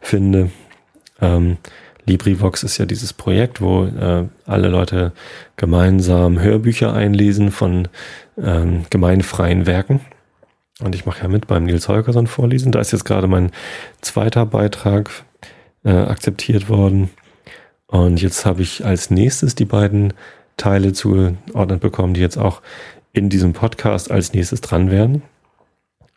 finde. 0.00 0.50
Ähm, 1.20 1.58
LibriVox 2.04 2.64
ist 2.64 2.76
ja 2.78 2.86
dieses 2.86 3.12
Projekt, 3.12 3.60
wo 3.60 3.84
äh, 3.84 4.24
alle 4.46 4.68
Leute 4.68 5.12
gemeinsam 5.54 6.40
Hörbücher 6.40 6.92
einlesen 6.92 7.52
von 7.52 7.86
ähm, 8.36 8.84
gemeinfreien 8.90 9.66
Werken. 9.68 10.00
Und 10.80 10.96
ich 10.96 11.06
mache 11.06 11.22
ja 11.22 11.28
mit 11.28 11.46
beim 11.46 11.62
Nils 11.62 11.88
Holgersson 11.88 12.26
vorlesen. 12.26 12.72
Da 12.72 12.80
ist 12.80 12.90
jetzt 12.90 13.04
gerade 13.04 13.28
mein 13.28 13.52
zweiter 14.00 14.44
Beitrag 14.44 15.08
äh, 15.84 15.92
akzeptiert 15.92 16.68
worden. 16.68 17.10
Und 17.86 18.20
jetzt 18.20 18.44
habe 18.44 18.60
ich 18.60 18.84
als 18.84 19.12
nächstes 19.12 19.54
die 19.54 19.66
beiden 19.66 20.14
Teile 20.56 20.92
zugeordnet 20.94 21.78
bekommen, 21.78 22.14
die 22.14 22.20
jetzt 22.20 22.38
auch 22.38 22.60
in 23.18 23.28
diesem 23.28 23.52
Podcast 23.52 24.10
als 24.10 24.32
nächstes 24.32 24.60
dran 24.60 24.90
wären. 24.90 25.22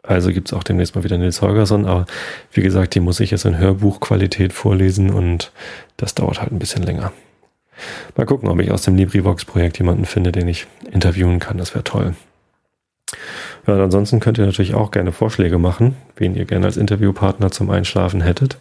Also 0.03 0.31
gibt 0.31 0.47
es 0.47 0.53
auch 0.53 0.63
demnächst 0.63 0.95
mal 0.95 1.03
wieder 1.03 1.17
Nils 1.17 1.41
Holgersson, 1.41 1.85
aber 1.85 2.05
wie 2.53 2.61
gesagt, 2.61 2.95
die 2.95 2.99
muss 2.99 3.19
ich 3.19 3.31
jetzt 3.31 3.45
in 3.45 3.57
Hörbuchqualität 3.57 4.51
vorlesen 4.51 5.11
und 5.11 5.51
das 5.97 6.15
dauert 6.15 6.41
halt 6.41 6.51
ein 6.51 6.59
bisschen 6.59 6.83
länger. 6.83 7.11
Mal 8.15 8.25
gucken, 8.25 8.49
ob 8.49 8.59
ich 8.59 8.71
aus 8.71 8.83
dem 8.83 8.95
LibriVox-Projekt 8.95 9.77
jemanden 9.77 10.05
finde, 10.05 10.31
den 10.31 10.47
ich 10.47 10.67
interviewen 10.91 11.39
kann. 11.39 11.57
Das 11.57 11.73
wäre 11.73 11.83
toll. 11.83 12.15
Ja, 13.67 13.75
und 13.75 13.81
ansonsten 13.81 14.19
könnt 14.19 14.37
ihr 14.37 14.45
natürlich 14.45 14.73
auch 14.73 14.91
gerne 14.91 15.11
Vorschläge 15.11 15.57
machen, 15.57 15.95
wen 16.15 16.35
ihr 16.35 16.45
gerne 16.45 16.65
als 16.65 16.77
Interviewpartner 16.77 17.51
zum 17.51 17.69
Einschlafen 17.69 18.21
hättet. 18.21 18.57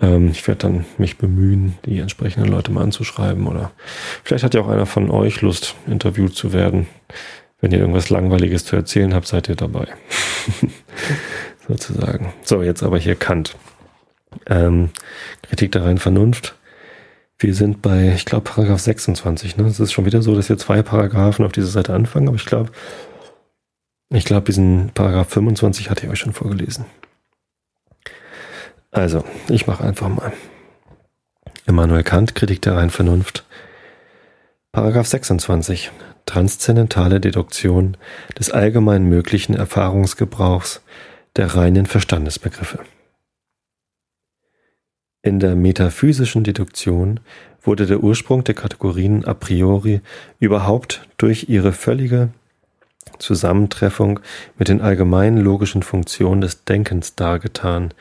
Ähm, 0.00 0.30
ich 0.30 0.46
werde 0.48 0.60
dann 0.60 0.84
mich 0.98 1.18
bemühen, 1.18 1.78
die 1.84 1.98
entsprechenden 1.98 2.50
Leute 2.50 2.72
mal 2.72 2.82
anzuschreiben 2.82 3.46
oder 3.46 3.70
vielleicht 4.24 4.44
hat 4.44 4.54
ja 4.54 4.62
auch 4.62 4.68
einer 4.68 4.86
von 4.86 5.10
euch 5.10 5.42
Lust, 5.42 5.76
interviewt 5.86 6.34
zu 6.34 6.52
werden. 6.52 6.86
Wenn 7.60 7.72
ihr 7.72 7.78
irgendwas 7.78 8.10
Langweiliges 8.10 8.64
zu 8.64 8.76
erzählen 8.76 9.14
habt, 9.14 9.26
seid 9.26 9.48
ihr 9.48 9.56
dabei. 9.56 9.88
Sozusagen. 11.68 12.32
So, 12.42 12.62
jetzt 12.62 12.82
aber 12.82 12.98
hier 12.98 13.14
Kant. 13.14 13.56
Ähm, 14.46 14.90
Kritik 15.42 15.72
der 15.72 15.84
reinen 15.84 15.98
Vernunft. 15.98 16.56
Wir 17.38 17.54
sind 17.54 17.82
bei, 17.82 18.12
ich 18.14 18.24
glaube, 18.24 18.44
Paragraph 18.50 18.80
26. 18.80 19.56
Ne? 19.56 19.66
Es 19.66 19.80
ist 19.80 19.92
schon 19.92 20.04
wieder 20.04 20.22
so, 20.22 20.34
dass 20.34 20.46
hier 20.46 20.58
zwei 20.58 20.82
Paragraphen 20.82 21.44
auf 21.44 21.52
dieser 21.52 21.68
Seite 21.68 21.94
anfangen, 21.94 22.28
aber 22.28 22.36
ich 22.36 22.46
glaube, 22.46 22.70
ich 24.12 24.24
glaube, 24.24 24.46
diesen 24.46 24.90
Paragraph 24.92 25.28
25 25.30 25.88
hatte 25.88 26.04
ich 26.04 26.12
euch 26.12 26.18
schon 26.18 26.32
vorgelesen. 26.32 26.84
Also, 28.90 29.24
ich 29.48 29.66
mache 29.66 29.84
einfach 29.84 30.08
mal. 30.08 30.32
Immanuel 31.66 32.02
Kant, 32.02 32.34
Kritik 32.34 32.60
der 32.62 32.76
reinen 32.76 32.90
Vernunft. 32.90 33.44
Paragraph 34.72 35.08
26. 35.08 35.90
Transzendentale 36.26 37.18
Deduktion 37.18 37.96
des 38.38 38.52
allgemein 38.52 39.02
möglichen 39.02 39.56
Erfahrungsgebrauchs 39.56 40.80
der 41.34 41.56
reinen 41.56 41.86
Verstandesbegriffe. 41.86 42.78
In 45.22 45.40
der 45.40 45.56
metaphysischen 45.56 46.44
Deduktion 46.44 47.18
wurde 47.60 47.84
der 47.86 48.04
Ursprung 48.04 48.44
der 48.44 48.54
Kategorien 48.54 49.24
a 49.24 49.34
priori 49.34 50.02
überhaupt 50.38 51.04
durch 51.16 51.48
ihre 51.48 51.72
völlige 51.72 52.28
Zusammentreffung 53.18 54.20
mit 54.56 54.68
den 54.68 54.80
allgemeinen 54.80 55.38
logischen 55.38 55.82
Funktionen 55.82 56.42
des 56.42 56.62
Denkens 56.62 57.16
dargetan, 57.16 57.92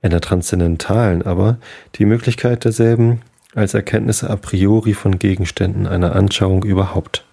in 0.00 0.08
der 0.08 0.22
transzendentalen 0.22 1.26
aber 1.26 1.58
die 1.96 2.06
Möglichkeit 2.06 2.64
derselben 2.64 3.20
als 3.56 3.74
Erkenntnisse 3.74 4.28
a 4.30 4.36
priori 4.36 4.94
von 4.94 5.18
Gegenständen 5.18 5.86
einer 5.86 6.14
Anschauung 6.14 6.62
überhaupt. 6.62 7.24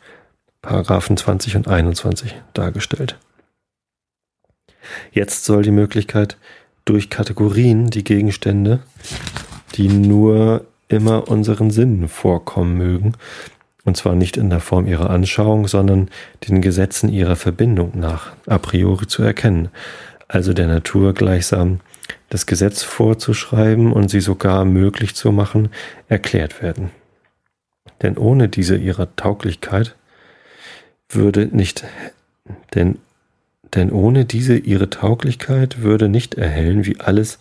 Paragraphen 0.62 1.18
20 1.18 1.58
und 1.58 1.68
21 1.68 2.34
dargestellt. 2.54 3.18
Jetzt 5.12 5.44
soll 5.44 5.64
die 5.64 5.72
Möglichkeit 5.72 6.38
durch 6.86 7.10
Kategorien 7.10 7.90
die 7.90 8.06
Gegenstände, 8.06 8.80
die 9.76 9.90
nur 9.90 10.66
immer 10.88 11.28
unseren 11.28 11.72
Sinnen 11.72 12.08
vorkommen 12.08 12.78
mögen, 12.78 13.14
und 13.84 13.98
zwar 13.98 14.16
nicht 14.16 14.38
in 14.38 14.50
der 14.50 14.62
Form 14.62 14.88
ihrer 14.88 15.10
Anschauung, 15.10 15.68
sondern 15.68 16.10
den 16.48 16.62
Gesetzen 16.62 17.10
ihrer 17.10 17.36
Verbindung 17.36 17.92
nach 17.96 18.32
a 18.48 18.58
priori 18.58 19.08
zu 19.08 19.24
erkennen, 19.24 19.70
also 20.30 20.54
der 20.54 20.68
Natur 20.68 21.14
gleichsam 21.14 21.82
das 22.34 22.48
Gesetz 22.48 22.82
vorzuschreiben 22.82 23.94
und 23.94 24.10
sie 24.10 24.20
sogar 24.20 24.66
möglich 24.66 25.14
zu 25.14 25.32
machen, 25.32 25.70
erklärt 26.08 26.64
werden. 26.64 26.90
Denn 28.02 28.18
ohne 28.18 28.50
diese 28.50 28.76
ihrer 28.76 29.16
Tauglichkeit 29.16 29.96
würde 31.10 31.48
nicht, 31.56 31.84
denn, 32.74 32.98
denn 33.76 33.92
ohne 33.92 34.26
diese 34.26 34.58
ihre 34.58 34.90
Tauglichkeit 34.90 35.84
würde 35.84 36.10
nicht 36.10 36.34
erhellen, 36.34 36.88
wie 36.88 37.00
alles, 37.00 37.38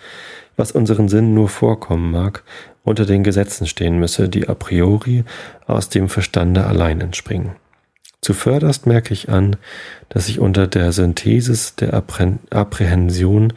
was 0.57 0.73
unseren 0.73 1.09
Sinnen 1.09 1.33
nur 1.33 1.49
vorkommen 1.49 2.11
mag, 2.11 2.43
unter 2.85 3.07
den 3.07 3.25
Gesetzen 3.25 3.67
stehen 3.67 3.99
müsse, 3.99 4.29
die 4.29 4.47
a 4.47 4.55
priori 4.55 5.25
aus 5.67 5.89
dem 5.89 6.11
Verstande 6.11 6.67
allein 6.67 7.01
entspringen. 7.01 7.53
Zuvörderst 8.25 8.87
merke 8.87 9.13
ich 9.13 9.31
an, 9.31 9.57
dass 10.09 10.29
ich 10.29 10.39
unter 10.39 10.69
der 10.69 10.93
Synthesis 10.93 11.75
der 11.75 11.93
Apprehension 11.93 13.53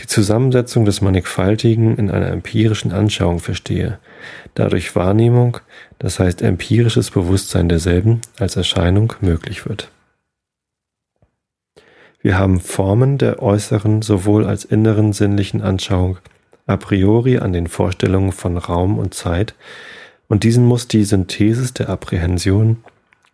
die 0.00 0.08
Zusammensetzung 0.08 0.84
des 0.84 1.00
Mannigfaltigen 1.00 1.96
in 1.96 2.10
einer 2.10 2.26
empirischen 2.26 2.90
Anschauung 2.90 3.38
verstehe, 3.38 4.00
dadurch 4.54 4.96
Wahrnehmung, 4.96 5.58
das 6.00 6.18
heißt 6.18 6.42
empirisches 6.42 7.12
Bewusstsein 7.12 7.68
derselben 7.68 8.20
als 8.40 8.56
Erscheinung 8.56 9.12
möglich 9.20 9.68
wird. 9.68 9.92
Wir 12.20 12.36
haben 12.36 12.58
Formen 12.58 13.18
der 13.18 13.40
äußeren 13.40 14.02
sowohl 14.02 14.46
als 14.46 14.64
inneren 14.64 15.12
sinnlichen 15.12 15.62
Anschauung 15.62 16.18
a 16.66 16.76
priori 16.76 17.38
an 17.38 17.52
den 17.52 17.68
Vorstellungen 17.68 18.32
von 18.32 18.56
Raum 18.56 18.98
und 18.98 19.14
Zeit, 19.14 19.54
und 20.26 20.42
diesen 20.42 20.66
muss 20.66 20.88
die 20.88 21.04
Synthesis 21.04 21.72
der 21.72 21.88
Apprehension 21.88 22.82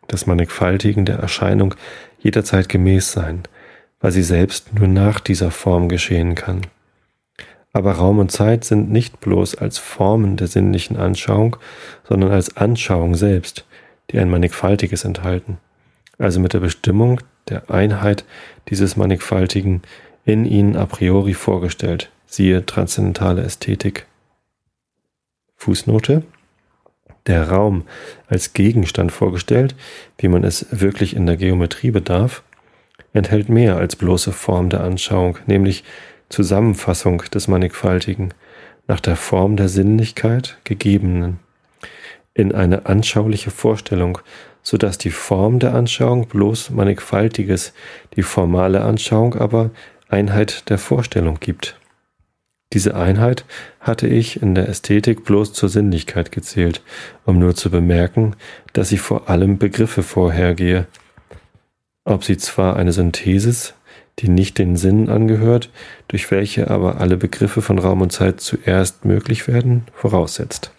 das 0.09 0.27
Mannigfaltigen 0.27 1.05
der 1.05 1.19
Erscheinung 1.19 1.75
jederzeit 2.19 2.69
gemäß 2.69 3.13
sein, 3.13 3.43
weil 4.01 4.13
sie 4.13 4.23
selbst 4.23 4.75
nur 4.75 4.89
nach 4.89 5.21
dieser 5.21 5.51
Form 5.51 5.89
geschehen 5.89 6.35
kann. 6.35 6.63
Aber 7.73 7.93
Raum 7.93 8.19
und 8.19 8.31
Zeit 8.31 8.65
sind 8.65 8.91
nicht 8.91 9.21
bloß 9.21 9.57
als 9.57 9.79
Formen 9.79 10.37
der 10.37 10.47
sinnlichen 10.47 10.97
Anschauung, 10.97 11.57
sondern 12.09 12.31
als 12.31 12.57
Anschauung 12.57 13.17
selbst, 13.17 13.67
die 14.11 14.19
ein 14.19 14.31
Mannigfaltiges 14.31 15.05
enthalten, 15.05 15.59
also 16.19 16.39
mit 16.39 16.53
der 16.53 16.61
Bestimmung 16.61 17.21
der 17.49 17.71
Einheit 17.71 18.25
dieses 18.69 18.97
Mannigfaltigen 18.97 19.83
in 20.25 20.45
ihnen 20.45 20.77
a 20.77 20.87
priori 20.87 21.35
vorgestellt, 21.35 22.11
siehe 22.27 22.65
transzendentale 22.65 23.43
Ästhetik. 23.43 24.07
Fußnote 25.57 26.23
der 27.27 27.49
Raum 27.49 27.85
als 28.29 28.53
Gegenstand 28.53 29.13
vorgestellt, 29.13 29.75
wie 30.19 30.29
man 30.29 30.45
es 30.45 30.67
wirklich 30.71 31.17
in 31.17 31.27
der 31.27 31.37
Geometrie 31.37 31.91
bedarf, 31.91 32.43
enthält 33.13 33.49
mehr 33.49 33.77
als 33.77 33.97
bloße 33.97 34.33
Form 34.33 34.69
der 34.71 34.83
Anschauung, 34.83 35.39
nämlich 35.47 35.85
Zusammenfassung 36.29 37.23
des 37.33 37.49
Mannigfaltigen, 37.49 38.35
nach 38.87 39.01
der 39.01 39.17
Form 39.17 39.57
der 39.57 39.69
Sinnlichkeit 39.69 40.59
gegebenen, 40.65 41.39
in 42.35 42.53
eine 42.53 42.87
anschauliche 42.87 43.51
Vorstellung, 43.51 44.19
so 44.63 44.77
dass 44.77 44.99
die 44.99 45.11
Form 45.11 45.59
der 45.59 45.75
Anschauung 45.75 46.27
bloß 46.27 46.71
Mannigfaltiges, 46.71 47.73
die 48.17 48.23
formale 48.23 48.83
Anschauung 48.83 49.35
aber 49.35 49.71
Einheit 50.09 50.69
der 50.69 50.79
Vorstellung 50.79 51.39
gibt. 51.41 51.79
Diese 52.75 52.97
Einheit 52.97 53.45
hatte 53.79 54.09
ich 54.09 54.43
in 54.43 54.57
der 54.57 54.69
Ästhetik 54.69 55.25
bloß 55.25 55.53
zur 55.53 55.69
Sinnlichkeit 55.69 56.33
gezählt, 56.33 56.83
um 57.25 57.39
nur 57.39 57.55
zu 57.55 57.71
bemerken, 57.71 58.35
dass 58.73 58.89
sie 58.89 58.99
vor 58.99 59.31
allem 59.31 59.59
Begriffe 59.59 60.03
vorhergehe. 60.03 60.89
Ob 62.05 62.25
sie 62.25 62.37
zwar 62.37 62.75
eine 62.75 62.93
Synthesis, 62.93 63.75
die 64.19 64.29
nicht 64.29 64.59
den 64.59 64.77
Sinn 64.77 65.09
angehört, 65.09 65.71
durch 66.09 66.31
welche 66.33 66.69
aber 66.69 67.01
alle 67.01 67.17
Begriffe 67.17 67.63
von 67.63 67.79
Raum 67.79 68.03
und 68.03 68.11
Zeit 68.11 68.41
zuerst 68.41 69.05
möglich 69.05 69.47
werden, 69.47 69.85
voraussetzt. 69.95 70.73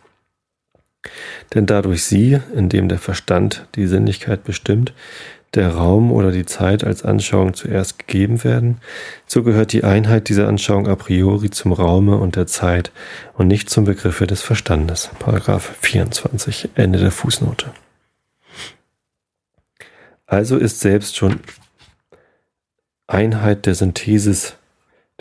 Denn 1.54 1.66
dadurch 1.66 2.04
sie, 2.04 2.40
indem 2.56 2.90
der 2.90 3.00
Verstand 3.00 3.68
die 3.76 3.88
Sinnlichkeit 3.88 4.44
bestimmt, 4.44 4.94
der 5.54 5.70
Raum 5.74 6.12
oder 6.12 6.32
die 6.32 6.46
Zeit 6.46 6.84
als 6.84 7.04
Anschauung 7.04 7.54
zuerst 7.54 8.00
gegeben 8.00 8.44
werden, 8.44 8.82
so 9.26 9.44
gehört 9.44 9.72
die 9.72 9.84
Einheit 9.84 10.30
dieser 10.30 10.48
Anschauung 10.48 10.88
a 10.88 10.96
priori 10.96 11.50
zum 11.50 11.72
Raume 11.72 12.18
und 12.18 12.36
der 12.36 12.48
Zeit 12.48 12.92
und 13.36 13.48
nicht 13.48 13.70
zum 13.70 13.86
Begriffe 13.86 14.28
des 14.28 14.42
Verstandes. 14.42 15.10
Paragraph 15.20 15.76
24, 15.82 16.70
Ende 16.76 17.00
der 17.00 17.12
Fußnote. 17.12 17.72
Also 20.26 20.58
ist 20.58 20.80
selbst 20.80 21.16
schon 21.16 21.40
Einheit 23.08 23.66
der 23.66 23.76
Synthesis 23.76 24.56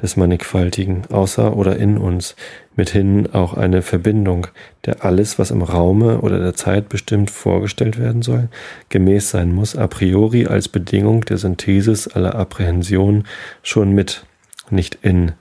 des 0.02 0.16
Mannigfaltigen 0.16 1.02
außer 1.10 1.56
oder 1.56 1.76
in 1.76 1.98
uns, 1.98 2.34
mithin 2.74 3.32
auch 3.32 3.54
eine 3.54 3.82
Verbindung, 3.82 4.48
der 4.84 5.04
alles, 5.04 5.38
was 5.38 5.52
im 5.52 5.62
Raume 5.62 6.20
oder 6.20 6.40
der 6.40 6.54
Zeit 6.54 6.88
bestimmt 6.88 7.30
vorgestellt 7.30 7.98
werden 7.98 8.22
soll, 8.22 8.48
gemäß 8.88 9.30
sein 9.30 9.52
muss, 9.52 9.76
a 9.76 9.86
priori 9.86 10.46
als 10.46 10.68
Bedingung 10.68 11.24
der 11.24 11.38
Synthesis 11.38 12.08
aller 12.08 12.34
Apprehension 12.34 13.24
schon 13.62 13.92
mit, 13.92 14.26
nicht 14.70 14.98
in 15.02 15.32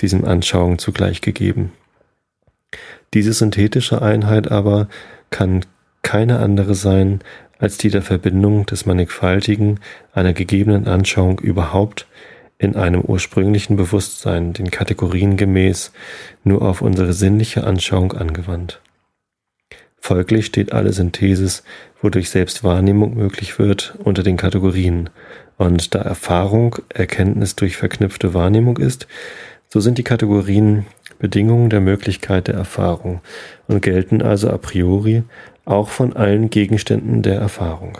diesem 0.00 0.24
Anschauung 0.24 0.78
zugleich 0.78 1.20
gegeben. 1.20 1.72
Diese 3.12 3.32
synthetische 3.32 4.00
Einheit 4.00 4.50
aber 4.50 4.88
kann 5.30 5.66
keine 6.02 6.38
andere 6.38 6.74
sein 6.74 7.20
als 7.58 7.76
die 7.76 7.90
der 7.90 8.02
Verbindung 8.02 8.64
des 8.64 8.86
Mannigfaltigen 8.86 9.80
einer 10.14 10.32
gegebenen 10.32 10.88
Anschauung 10.88 11.38
überhaupt 11.40 12.06
in 12.60 12.76
einem 12.76 13.00
ursprünglichen 13.00 13.76
Bewusstsein, 13.76 14.52
den 14.52 14.70
Kategorien 14.70 15.38
gemäß, 15.38 15.92
nur 16.44 16.60
auf 16.60 16.82
unsere 16.82 17.14
sinnliche 17.14 17.64
Anschauung 17.64 18.12
angewandt. 18.12 18.82
Folglich 19.96 20.46
steht 20.46 20.72
alle 20.72 20.92
Synthesis, 20.92 21.64
wodurch 22.02 22.28
selbst 22.28 22.62
Wahrnehmung 22.62 23.14
möglich 23.14 23.58
wird, 23.58 23.94
unter 24.04 24.22
den 24.22 24.36
Kategorien, 24.36 25.08
und 25.56 25.94
da 25.94 26.00
Erfahrung 26.00 26.76
Erkenntnis 26.90 27.56
durch 27.56 27.78
verknüpfte 27.78 28.34
Wahrnehmung 28.34 28.76
ist, 28.76 29.06
so 29.68 29.80
sind 29.80 29.96
die 29.96 30.04
Kategorien 30.04 30.84
Bedingungen 31.18 31.70
der 31.70 31.80
Möglichkeit 31.80 32.48
der 32.48 32.56
Erfahrung 32.56 33.22
und 33.68 33.80
gelten 33.80 34.20
also 34.20 34.50
a 34.50 34.58
priori 34.58 35.22
auch 35.64 35.88
von 35.88 36.14
allen 36.14 36.50
Gegenständen 36.50 37.22
der 37.22 37.36
Erfahrung. 37.36 37.98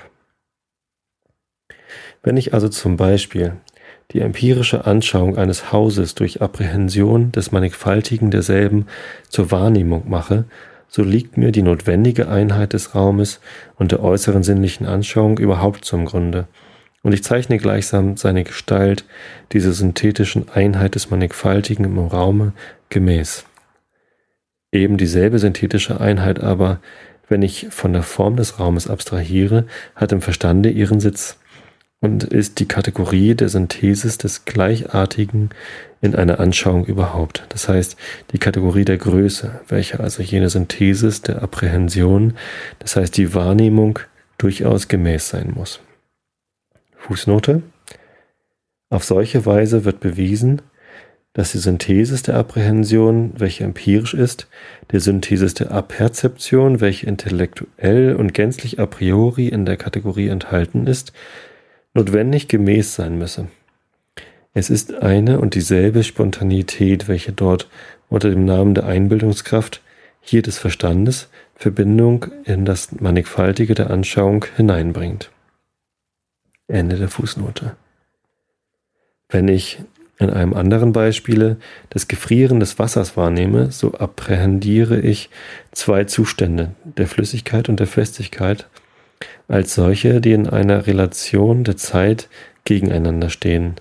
Wenn 2.22 2.36
ich 2.36 2.52
also 2.52 2.68
zum 2.68 2.98
Beispiel 2.98 3.54
die 4.12 4.20
empirische 4.20 4.86
Anschauung 4.86 5.36
eines 5.36 5.72
Hauses 5.72 6.14
durch 6.14 6.42
Apprehension 6.42 7.32
des 7.32 7.52
Mannigfaltigen 7.52 8.30
derselben 8.30 8.86
zur 9.28 9.50
Wahrnehmung 9.50 10.08
mache, 10.08 10.44
so 10.88 11.02
liegt 11.02 11.36
mir 11.36 11.52
die 11.52 11.62
notwendige 11.62 12.28
Einheit 12.28 12.72
des 12.72 12.94
Raumes 12.94 13.40
und 13.76 13.92
der 13.92 14.02
äußeren 14.02 14.42
sinnlichen 14.42 14.86
Anschauung 14.86 15.38
überhaupt 15.38 15.84
zum 15.84 16.04
Grunde, 16.04 16.48
und 17.02 17.12
ich 17.12 17.24
zeichne 17.24 17.58
gleichsam 17.58 18.16
seine 18.16 18.44
Gestalt 18.44 19.04
dieser 19.52 19.72
synthetischen 19.72 20.48
Einheit 20.50 20.96
des 20.96 21.10
Mannigfaltigen 21.10 21.84
im 21.84 21.98
Raume 21.98 22.52
gemäß. 22.90 23.46
Eben 24.72 24.98
dieselbe 24.98 25.38
synthetische 25.38 26.00
Einheit 26.00 26.40
aber, 26.40 26.80
wenn 27.28 27.42
ich 27.42 27.68
von 27.70 27.92
der 27.92 28.02
Form 28.02 28.36
des 28.36 28.60
Raumes 28.60 28.88
abstrahiere, 28.88 29.66
hat 29.94 30.12
im 30.12 30.20
Verstande 30.20 30.68
ihren 30.68 31.00
Sitz 31.00 31.39
und 32.00 32.24
ist 32.24 32.60
die 32.60 32.68
Kategorie 32.68 33.34
der 33.34 33.48
Synthesis 33.48 34.16
des 34.16 34.46
Gleichartigen 34.46 35.50
in 36.00 36.14
einer 36.14 36.40
Anschauung 36.40 36.86
überhaupt. 36.86 37.44
Das 37.50 37.68
heißt, 37.68 37.96
die 38.32 38.38
Kategorie 38.38 38.86
der 38.86 38.96
Größe, 38.96 39.60
welche 39.68 40.00
also 40.00 40.22
jene 40.22 40.48
Synthesis 40.48 41.20
der 41.20 41.42
Apprehension, 41.42 42.34
das 42.78 42.96
heißt 42.96 43.16
die 43.16 43.34
Wahrnehmung, 43.34 43.98
durchaus 44.38 44.88
gemäß 44.88 45.28
sein 45.28 45.52
muss. 45.54 45.80
Fußnote. 46.96 47.62
Auf 48.88 49.04
solche 49.04 49.44
Weise 49.44 49.84
wird 49.84 50.00
bewiesen, 50.00 50.62
dass 51.34 51.52
die 51.52 51.58
Synthesis 51.58 52.22
der 52.22 52.36
Apprehension, 52.36 53.34
welche 53.36 53.62
empirisch 53.64 54.14
ist, 54.14 54.48
der 54.90 55.00
Synthesis 55.00 55.54
der 55.54 55.70
Aperzeption, 55.70 56.80
welche 56.80 57.06
intellektuell 57.06 58.16
und 58.16 58.32
gänzlich 58.34 58.80
a 58.80 58.86
priori 58.86 59.48
in 59.48 59.64
der 59.64 59.76
Kategorie 59.76 60.28
enthalten 60.28 60.86
ist, 60.86 61.12
notwendig 61.94 62.48
gemäß 62.48 62.94
sein 62.94 63.18
müsse. 63.18 63.48
Es 64.52 64.70
ist 64.70 64.94
eine 64.94 65.40
und 65.40 65.54
dieselbe 65.54 66.02
Spontaneität, 66.02 67.08
welche 67.08 67.32
dort 67.32 67.68
unter 68.08 68.30
dem 68.30 68.44
Namen 68.44 68.74
der 68.74 68.86
Einbildungskraft, 68.86 69.80
hier 70.20 70.42
des 70.42 70.58
Verstandes, 70.58 71.28
Verbindung 71.54 72.26
in 72.44 72.64
das 72.64 72.92
Mannigfaltige 73.00 73.74
der 73.74 73.90
Anschauung 73.90 74.44
hineinbringt. 74.56 75.30
Ende 76.68 76.96
der 76.96 77.08
Fußnote. 77.08 77.76
Wenn 79.28 79.48
ich 79.48 79.78
in 80.18 80.30
einem 80.30 80.54
anderen 80.54 80.92
Beispiele 80.92 81.56
das 81.88 82.08
Gefrieren 82.08 82.60
des 82.60 82.78
Wassers 82.78 83.16
wahrnehme, 83.16 83.72
so 83.72 83.94
apprehendiere 83.94 85.00
ich 85.00 85.30
zwei 85.72 86.04
Zustände, 86.04 86.74
der 86.84 87.06
Flüssigkeit 87.06 87.68
und 87.68 87.80
der 87.80 87.86
Festigkeit, 87.86 88.68
als 89.48 89.74
solche, 89.74 90.20
die 90.20 90.32
in 90.32 90.48
einer 90.48 90.86
Relation 90.86 91.64
der 91.64 91.76
Zeit 91.76 92.28
gegeneinander 92.64 93.30
stehen. 93.30 93.76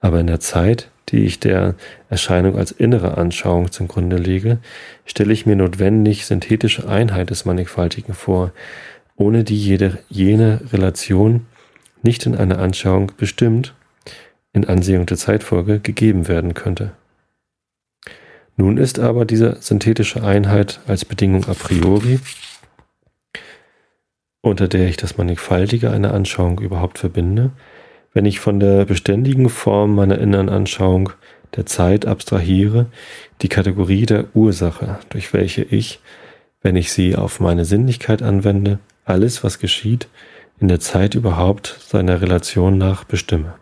Aber 0.00 0.20
in 0.20 0.26
der 0.26 0.40
Zeit, 0.40 0.90
die 1.10 1.24
ich 1.24 1.40
der 1.40 1.74
Erscheinung 2.08 2.56
als 2.56 2.72
innere 2.72 3.18
Anschauung 3.18 3.70
zum 3.70 3.88
Grunde 3.88 4.16
lege, 4.16 4.58
stelle 5.04 5.32
ich 5.32 5.46
mir 5.46 5.56
notwendig 5.56 6.26
synthetische 6.26 6.88
Einheit 6.88 7.30
des 7.30 7.44
Mannigfaltigen 7.44 8.14
vor, 8.14 8.52
ohne 9.16 9.44
die 9.44 9.58
jede, 9.58 9.98
jene 10.08 10.60
Relation 10.72 11.46
nicht 12.02 12.26
in 12.26 12.34
einer 12.34 12.58
Anschauung 12.58 13.12
bestimmt, 13.16 13.74
in 14.52 14.66
Ansehung 14.66 15.06
der 15.06 15.16
Zeitfolge 15.16 15.80
gegeben 15.80 16.28
werden 16.28 16.54
könnte. 16.54 16.92
Nun 18.56 18.76
ist 18.76 18.98
aber 18.98 19.24
diese 19.24 19.56
synthetische 19.60 20.22
Einheit 20.22 20.80
als 20.86 21.04
Bedingung 21.04 21.46
a 21.46 21.54
priori, 21.54 22.20
unter 24.42 24.68
der 24.68 24.88
ich 24.88 24.96
das 24.96 25.16
Mannigfaltige 25.16 25.90
einer 25.90 26.12
Anschauung 26.12 26.60
überhaupt 26.60 26.98
verbinde, 26.98 27.50
wenn 28.12 28.26
ich 28.26 28.40
von 28.40 28.60
der 28.60 28.84
beständigen 28.84 29.48
Form 29.48 29.94
meiner 29.94 30.18
inneren 30.18 30.48
Anschauung 30.48 31.10
der 31.56 31.64
Zeit 31.64 32.06
abstrahiere, 32.06 32.86
die 33.40 33.48
Kategorie 33.48 34.04
der 34.04 34.26
Ursache, 34.34 34.98
durch 35.08 35.32
welche 35.32 35.62
ich, 35.62 36.00
wenn 36.60 36.76
ich 36.76 36.92
sie 36.92 37.16
auf 37.16 37.40
meine 37.40 37.64
Sinnlichkeit 37.64 38.22
anwende, 38.22 38.78
alles, 39.04 39.42
was 39.42 39.58
geschieht, 39.58 40.08
in 40.60 40.68
der 40.68 40.80
Zeit 40.80 41.14
überhaupt 41.14 41.78
seiner 41.88 42.20
Relation 42.20 42.78
nach 42.78 43.04
bestimme. 43.04 43.54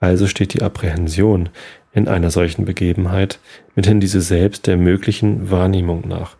Also 0.00 0.26
steht 0.26 0.54
die 0.54 0.62
Apprehension 0.62 1.48
in 1.92 2.08
einer 2.08 2.30
solchen 2.30 2.64
Begebenheit 2.64 3.38
mithin 3.74 4.00
diese 4.00 4.20
selbst 4.20 4.66
der 4.66 4.76
möglichen 4.76 5.50
Wahrnehmung 5.50 6.08
nach, 6.08 6.36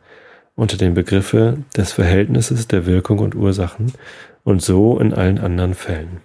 unter 0.55 0.77
dem 0.77 0.95
Begriffe 0.95 1.59
des 1.77 1.93
Verhältnisses 1.93 2.69
der 2.69 2.87
Wirkung 2.87 3.19
und 3.19 3.35
Ursachen 3.35 3.93
und 4.45 4.63
so 4.63 4.99
in 4.99 5.15
allen 5.15 5.39
anderen 5.39 5.75
Fällen. 5.75 6.21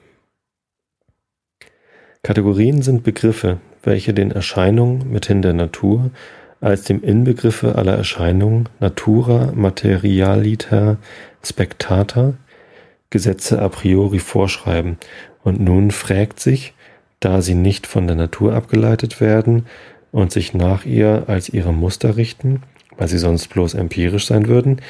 Kategorien 2.24 2.82
sind 2.82 3.04
Begriffe, 3.04 3.60
welche 3.84 4.14
den 4.14 4.32
Erscheinungen 4.32 5.10
mithin 5.12 5.42
der 5.42 5.54
Natur 5.54 6.12
als 6.60 6.84
dem 6.84 7.04
Inbegriffe 7.04 7.76
aller 7.76 7.96
Erscheinungen 7.96 8.68
Natura 8.80 9.52
Materialiter 9.54 10.98
Spectata 11.44 12.34
Gesetze 13.10 13.62
a 13.62 13.70
priori 13.70 14.20
vorschreiben. 14.20 14.98
Und 15.44 15.62
nun 15.62 15.92
fragt 15.92 16.40
sich, 16.40 16.74
da 17.20 17.42
sie 17.42 17.56
nicht 17.56 17.88
von 17.88 18.06
der 18.06 18.16
Natur 18.16 18.54
abgeleitet 18.54 19.22
werden 19.22 19.66
und 20.12 20.32
sich 20.32 20.54
nach 20.54 20.86
ihr 20.86 21.24
als 21.28 21.50
ihre 21.50 21.74
Muster 21.74 22.18
richten, 22.18 22.64
weil 22.98 23.08
sie 23.08 23.18
sonst 23.18 23.48
bloß 23.50 23.74
empirisch 23.76 24.26
sein 24.26 24.48
würden, 24.48 24.82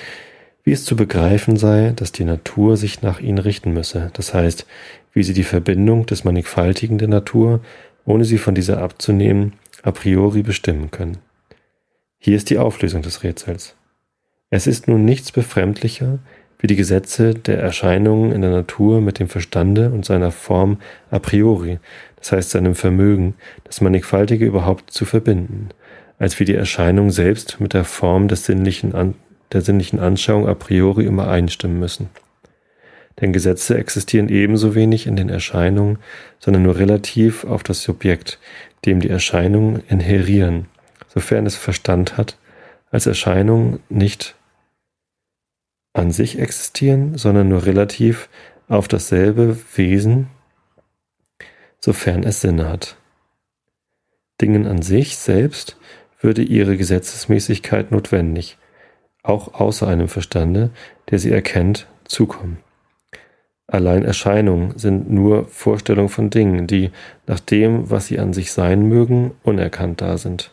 wie 0.64 0.72
es 0.72 0.84
zu 0.84 0.96
begreifen 0.96 1.56
sei, 1.56 1.94
dass 1.96 2.12
die 2.12 2.26
Natur 2.26 2.76
sich 2.76 3.02
nach 3.02 3.20
ihnen 3.20 3.38
richten 3.38 3.74
müsse, 3.74 4.12
das 4.14 4.34
heißt, 4.34 4.66
wie 5.14 5.24
sie 5.24 5.34
die 5.34 5.44
Verbindung 5.44 6.06
des 6.06 6.24
Mannigfaltigen 6.24 6.98
der 6.98 7.08
Natur, 7.08 7.62
ohne 8.06 8.26
sie 8.26 8.38
von 8.38 8.56
dieser 8.56 8.82
abzunehmen, 8.82 9.54
a 9.84 9.92
priori 9.92 10.44
bestimmen 10.44 10.92
können. 10.92 11.20
Hier 12.18 12.36
ist 12.36 12.50
die 12.50 12.58
Auflösung 12.58 13.02
des 13.02 13.24
Rätsels. 13.24 13.76
Es 14.50 14.68
ist 14.68 14.88
nun 14.88 15.06
nichts 15.06 15.32
befremdlicher, 15.32 16.20
wie 16.60 16.68
die 16.68 16.76
Gesetze 16.76 17.34
der 17.34 17.60
Erscheinungen 17.60 18.32
in 18.32 18.42
der 18.42 18.52
Natur 18.52 19.02
mit 19.02 19.20
dem 19.20 19.30
Verstande 19.30 19.92
und 19.92 20.06
seiner 20.06 20.32
Form 20.32 20.80
a 21.12 21.20
priori, 21.20 21.80
das 22.18 22.32
heißt 22.32 22.50
seinem 22.50 22.76
Vermögen, 22.76 23.36
das 23.64 23.82
Mannigfaltige 23.82 24.46
überhaupt 24.46 24.92
zu 24.92 25.06
verbinden, 25.06 25.70
als 26.18 26.40
wie 26.40 26.46
die 26.46 26.56
Erscheinungen 26.56 27.12
selbst 27.12 27.60
mit 27.60 27.74
der 27.74 27.86
Form 27.86 28.28
des 28.28 28.46
sinnlichen 28.46 28.96
An 28.96 29.16
der 29.54 29.62
sinnlichen 29.62 30.00
Anschauung 30.00 30.48
a 30.48 30.54
priori 30.54 31.06
immer 31.06 31.30
einstimmen 31.30 31.80
müssen. 31.80 32.10
Denn 33.20 33.34
Gesetze 33.34 33.78
existieren 33.78 34.30
ebenso 34.30 34.76
wenig 34.76 35.08
in 35.08 35.16
den 35.16 35.30
Erscheinungen, 35.30 36.00
sondern 36.40 36.64
nur 36.64 36.78
relativ 36.78 37.46
auf 37.46 37.64
das 37.64 37.82
Subjekt, 37.82 38.40
dem 38.86 39.00
die 39.00 39.10
Erscheinungen 39.10 39.82
inherieren, 39.88 40.68
sofern 41.08 41.46
es 41.46 41.56
Verstand 41.56 42.18
hat, 42.18 42.38
als 42.92 43.06
Erscheinungen 43.06 43.80
nicht 43.90 44.36
an 45.94 46.12
sich 46.12 46.38
existieren, 46.40 47.18
sondern 47.18 47.50
nur 47.50 47.66
relativ 47.66 48.30
auf 48.68 48.88
dasselbe 48.88 49.58
Wesen, 49.76 50.28
sofern 51.80 52.24
es 52.24 52.42
Sinne 52.42 52.70
hat. 52.70 52.98
Dingen 54.40 54.68
an 54.68 54.84
sich 54.84 55.18
selbst 55.18 55.78
würde 56.20 56.42
ihre 56.42 56.78
Gesetzesmäßigkeit 56.78 57.92
notwendig, 57.92 58.58
auch 59.24 59.54
außer 59.54 59.88
einem 59.88 60.08
Verstande, 60.08 60.72
der 61.10 61.20
sie 61.20 61.32
erkennt, 61.32 61.88
zukommen. 62.06 62.58
Allein 63.68 64.06
Erscheinungen 64.06 64.78
sind 64.78 65.12
nur 65.12 65.46
Vorstellungen 65.48 66.10
von 66.10 66.30
Dingen, 66.30 66.68
die 66.68 66.92
nach 67.26 67.42
dem, 67.42 67.90
was 67.90 68.08
sie 68.08 68.18
an 68.18 68.32
sich 68.32 68.54
sein 68.54 68.88
mögen, 68.88 69.32
unerkannt 69.44 70.02
da 70.02 70.18
sind. 70.18 70.52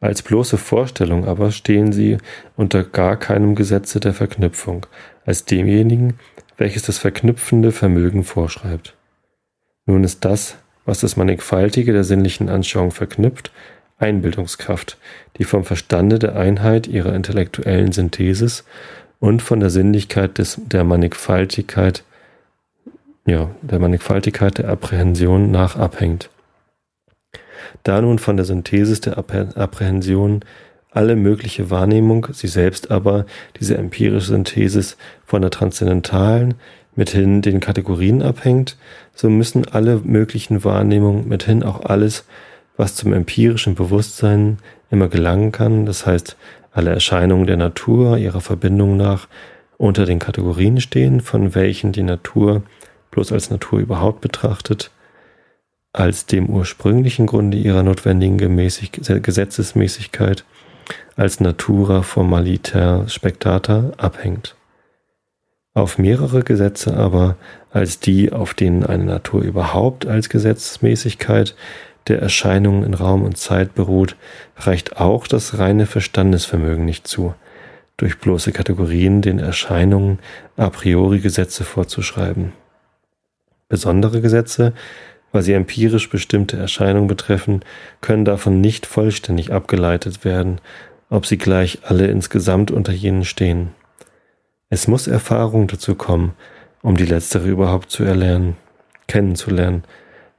Als 0.00 0.22
bloße 0.22 0.58
Vorstellung 0.58 1.24
aber 1.24 1.52
stehen 1.52 1.92
sie 1.92 2.18
unter 2.56 2.82
gar 2.82 3.16
keinem 3.16 3.54
Gesetze 3.54 4.00
der 4.00 4.12
Verknüpfung, 4.12 4.84
als 5.24 5.44
demjenigen, 5.44 6.18
welches 6.56 6.82
das 6.82 6.98
verknüpfende 6.98 7.72
Vermögen 7.72 8.24
vorschreibt. 8.24 8.96
Nun 9.86 10.04
ist 10.04 10.24
das, 10.24 10.56
was 10.84 11.00
das 11.00 11.16
Mannigfaltige 11.16 11.92
der 11.92 12.04
sinnlichen 12.04 12.48
Anschauung 12.48 12.90
verknüpft, 12.90 13.52
Einbildungskraft, 13.98 14.98
die 15.38 15.44
vom 15.44 15.64
Verstande 15.64 16.18
der 16.18 16.36
Einheit 16.36 16.86
ihrer 16.86 17.14
intellektuellen 17.14 17.92
Synthesis 17.92 18.64
und 19.20 19.40
von 19.42 19.60
der 19.60 19.70
Sinnlichkeit 19.70 20.38
des, 20.38 20.60
der 20.66 20.84
Mannigfaltigkeit, 20.84 22.04
ja, 23.26 23.50
der 23.62 23.78
Mannigfaltigkeit 23.78 24.58
der 24.58 24.68
Apprehension 24.68 25.50
nach 25.50 25.76
abhängt. 25.76 26.28
Da 27.82 28.00
nun 28.00 28.18
von 28.18 28.36
der 28.36 28.44
Synthesis 28.44 29.00
der 29.00 29.18
Apprehension 29.18 30.44
alle 30.90 31.16
mögliche 31.16 31.70
Wahrnehmung, 31.70 32.28
sie 32.32 32.46
selbst 32.46 32.90
aber, 32.90 33.26
diese 33.58 33.76
empirische 33.76 34.28
Synthesis 34.28 34.96
von 35.24 35.42
der 35.42 35.50
transzendentalen 35.50 36.54
mithin 36.94 37.42
den 37.42 37.60
Kategorien 37.60 38.22
abhängt, 38.22 38.76
so 39.14 39.28
müssen 39.28 39.66
alle 39.66 40.00
möglichen 40.04 40.62
Wahrnehmungen 40.62 41.26
mithin 41.26 41.62
auch 41.64 41.84
alles, 41.84 42.24
was 42.76 42.94
zum 42.94 43.12
empirischen 43.12 43.74
Bewusstsein 43.74 44.58
immer 44.90 45.08
gelangen 45.08 45.52
kann, 45.52 45.86
das 45.86 46.06
heißt 46.06 46.36
alle 46.72 46.90
Erscheinungen 46.90 47.46
der 47.46 47.56
Natur 47.56 48.18
ihrer 48.18 48.40
Verbindung 48.40 48.96
nach 48.96 49.28
unter 49.76 50.06
den 50.06 50.18
Kategorien 50.18 50.80
stehen, 50.80 51.20
von 51.20 51.54
welchen 51.54 51.92
die 51.92 52.02
Natur 52.02 52.62
bloß 53.10 53.32
als 53.32 53.50
Natur 53.50 53.78
überhaupt 53.78 54.20
betrachtet 54.20 54.90
als 55.94 56.26
dem 56.26 56.50
ursprünglichen 56.50 57.26
Grunde 57.26 57.56
ihrer 57.56 57.84
notwendigen 57.84 58.36
Gemäßig 58.36 58.90
Gesetzesmäßigkeit 58.92 60.44
als 61.16 61.38
Natura 61.38 62.02
formaliter 62.02 63.08
spectata 63.08 63.92
abhängt. 63.96 64.56
Auf 65.72 65.98
mehrere 65.98 66.42
Gesetze 66.42 66.96
aber 66.96 67.36
als 67.70 68.00
die, 68.00 68.32
auf 68.32 68.54
denen 68.54 68.84
eine 68.84 69.04
Natur 69.04 69.42
überhaupt 69.42 70.04
als 70.06 70.28
Gesetzmäßigkeit 70.28 71.54
der 72.08 72.20
Erscheinungen 72.20 72.84
in 72.84 72.94
Raum 72.94 73.22
und 73.22 73.36
Zeit 73.38 73.74
beruht, 73.74 74.16
reicht 74.56 74.98
auch 74.98 75.26
das 75.26 75.58
reine 75.58 75.86
Verstandesvermögen 75.86 76.84
nicht 76.84 77.06
zu, 77.06 77.34
durch 77.96 78.18
bloße 78.18 78.52
Kategorien 78.52 79.22
den 79.22 79.38
Erscheinungen 79.38 80.18
a 80.56 80.68
priori 80.70 81.20
Gesetze 81.20 81.64
vorzuschreiben. 81.64 82.52
Besondere 83.68 84.20
Gesetze 84.20 84.74
weil 85.34 85.42
sie 85.42 85.52
empirisch 85.52 86.10
bestimmte 86.10 86.56
Erscheinungen 86.56 87.08
betreffen, 87.08 87.64
können 88.00 88.24
davon 88.24 88.60
nicht 88.60 88.86
vollständig 88.86 89.52
abgeleitet 89.52 90.24
werden, 90.24 90.60
ob 91.10 91.26
sie 91.26 91.38
gleich 91.38 91.80
alle 91.82 92.06
insgesamt 92.06 92.70
unter 92.70 92.92
jenen 92.92 93.24
stehen. 93.24 93.70
Es 94.70 94.86
muss 94.86 95.08
Erfahrung 95.08 95.66
dazu 95.66 95.96
kommen, 95.96 96.34
um 96.82 96.96
die 96.96 97.04
letztere 97.04 97.48
überhaupt 97.48 97.90
zu 97.90 98.04
erlernen, 98.04 98.56
kennenzulernen, 99.08 99.82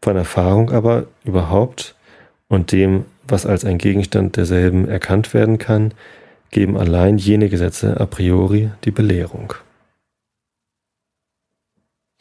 von 0.05 0.15
Erfahrung 0.15 0.71
aber 0.71 1.07
überhaupt 1.23 1.95
und 2.47 2.71
dem, 2.71 3.05
was 3.27 3.47
als 3.47 3.65
ein 3.65 3.79
Gegenstand 3.79 4.37
derselben 4.37 4.87
erkannt 4.87 5.33
werden 5.33 5.57
kann, 5.57 5.95
geben 6.51 6.77
allein 6.77 7.17
jene 7.17 7.49
Gesetze 7.49 7.99
a 7.99 8.05
priori 8.05 8.69
die 8.83 8.91
Belehrung. 8.91 9.55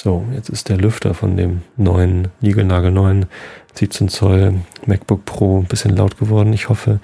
So, 0.03 0.25
jetzt 0.35 0.49
ist 0.49 0.70
der 0.70 0.79
Lüfter 0.79 1.12
von 1.12 1.37
dem 1.37 1.61
neuen, 1.77 2.29
niegelnagelneuen 2.40 3.27
17 3.75 4.09
Zoll 4.09 4.55
MacBook 4.87 5.27
Pro 5.27 5.59
ein 5.59 5.66
bisschen 5.66 5.94
laut 5.94 6.18
geworden. 6.18 6.55
Ich 6.55 6.70
hoffe, 6.70 7.01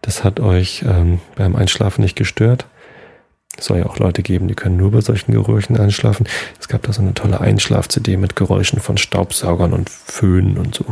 das 0.00 0.24
hat 0.24 0.40
euch 0.40 0.84
ähm, 0.88 1.20
beim 1.36 1.54
Einschlafen 1.54 2.00
nicht 2.00 2.16
gestört. 2.16 2.66
Es 3.56 3.66
soll 3.66 3.78
ja 3.78 3.86
auch 3.86 3.98
Leute 3.98 4.22
geben, 4.22 4.48
die 4.48 4.54
können 4.54 4.76
nur 4.76 4.90
bei 4.90 5.00
solchen 5.00 5.32
Geräuschen 5.32 5.76
einschlafen. 5.76 6.26
Es 6.60 6.68
gab 6.68 6.82
da 6.82 6.92
so 6.92 7.02
eine 7.02 7.14
tolle 7.14 7.40
Einschlaf-CD 7.40 8.16
mit 8.16 8.36
Geräuschen 8.36 8.80
von 8.80 8.96
Staubsaugern 8.96 9.72
und 9.72 9.90
Föhnen 9.90 10.58
und 10.58 10.74
so. 10.74 10.84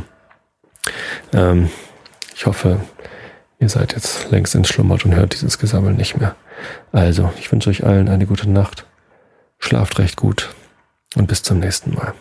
Ähm, 1.33 1.71
ich 2.35 2.47
hoffe, 2.47 2.81
ihr 3.59 3.69
seid 3.69 3.93
jetzt 3.93 4.31
längst 4.31 4.55
entschlummert 4.55 5.05
und 5.05 5.15
hört 5.15 5.35
dieses 5.35 5.59
Gesammel 5.59 5.95
nicht 5.95 6.19
mehr. 6.19 6.35
Also, 6.93 7.33
ich 7.39 7.51
wünsche 7.51 7.71
euch 7.71 7.85
allen 7.85 8.09
eine 8.09 8.27
gute 8.27 8.49
Nacht. 8.49 8.87
Schlaft 9.59 9.99
recht 9.99 10.17
gut 10.17 10.55
und 11.17 11.29
bis 11.29 11.43
zum 11.43 11.61
nächsten 11.61 11.95
Mal. 11.95 12.15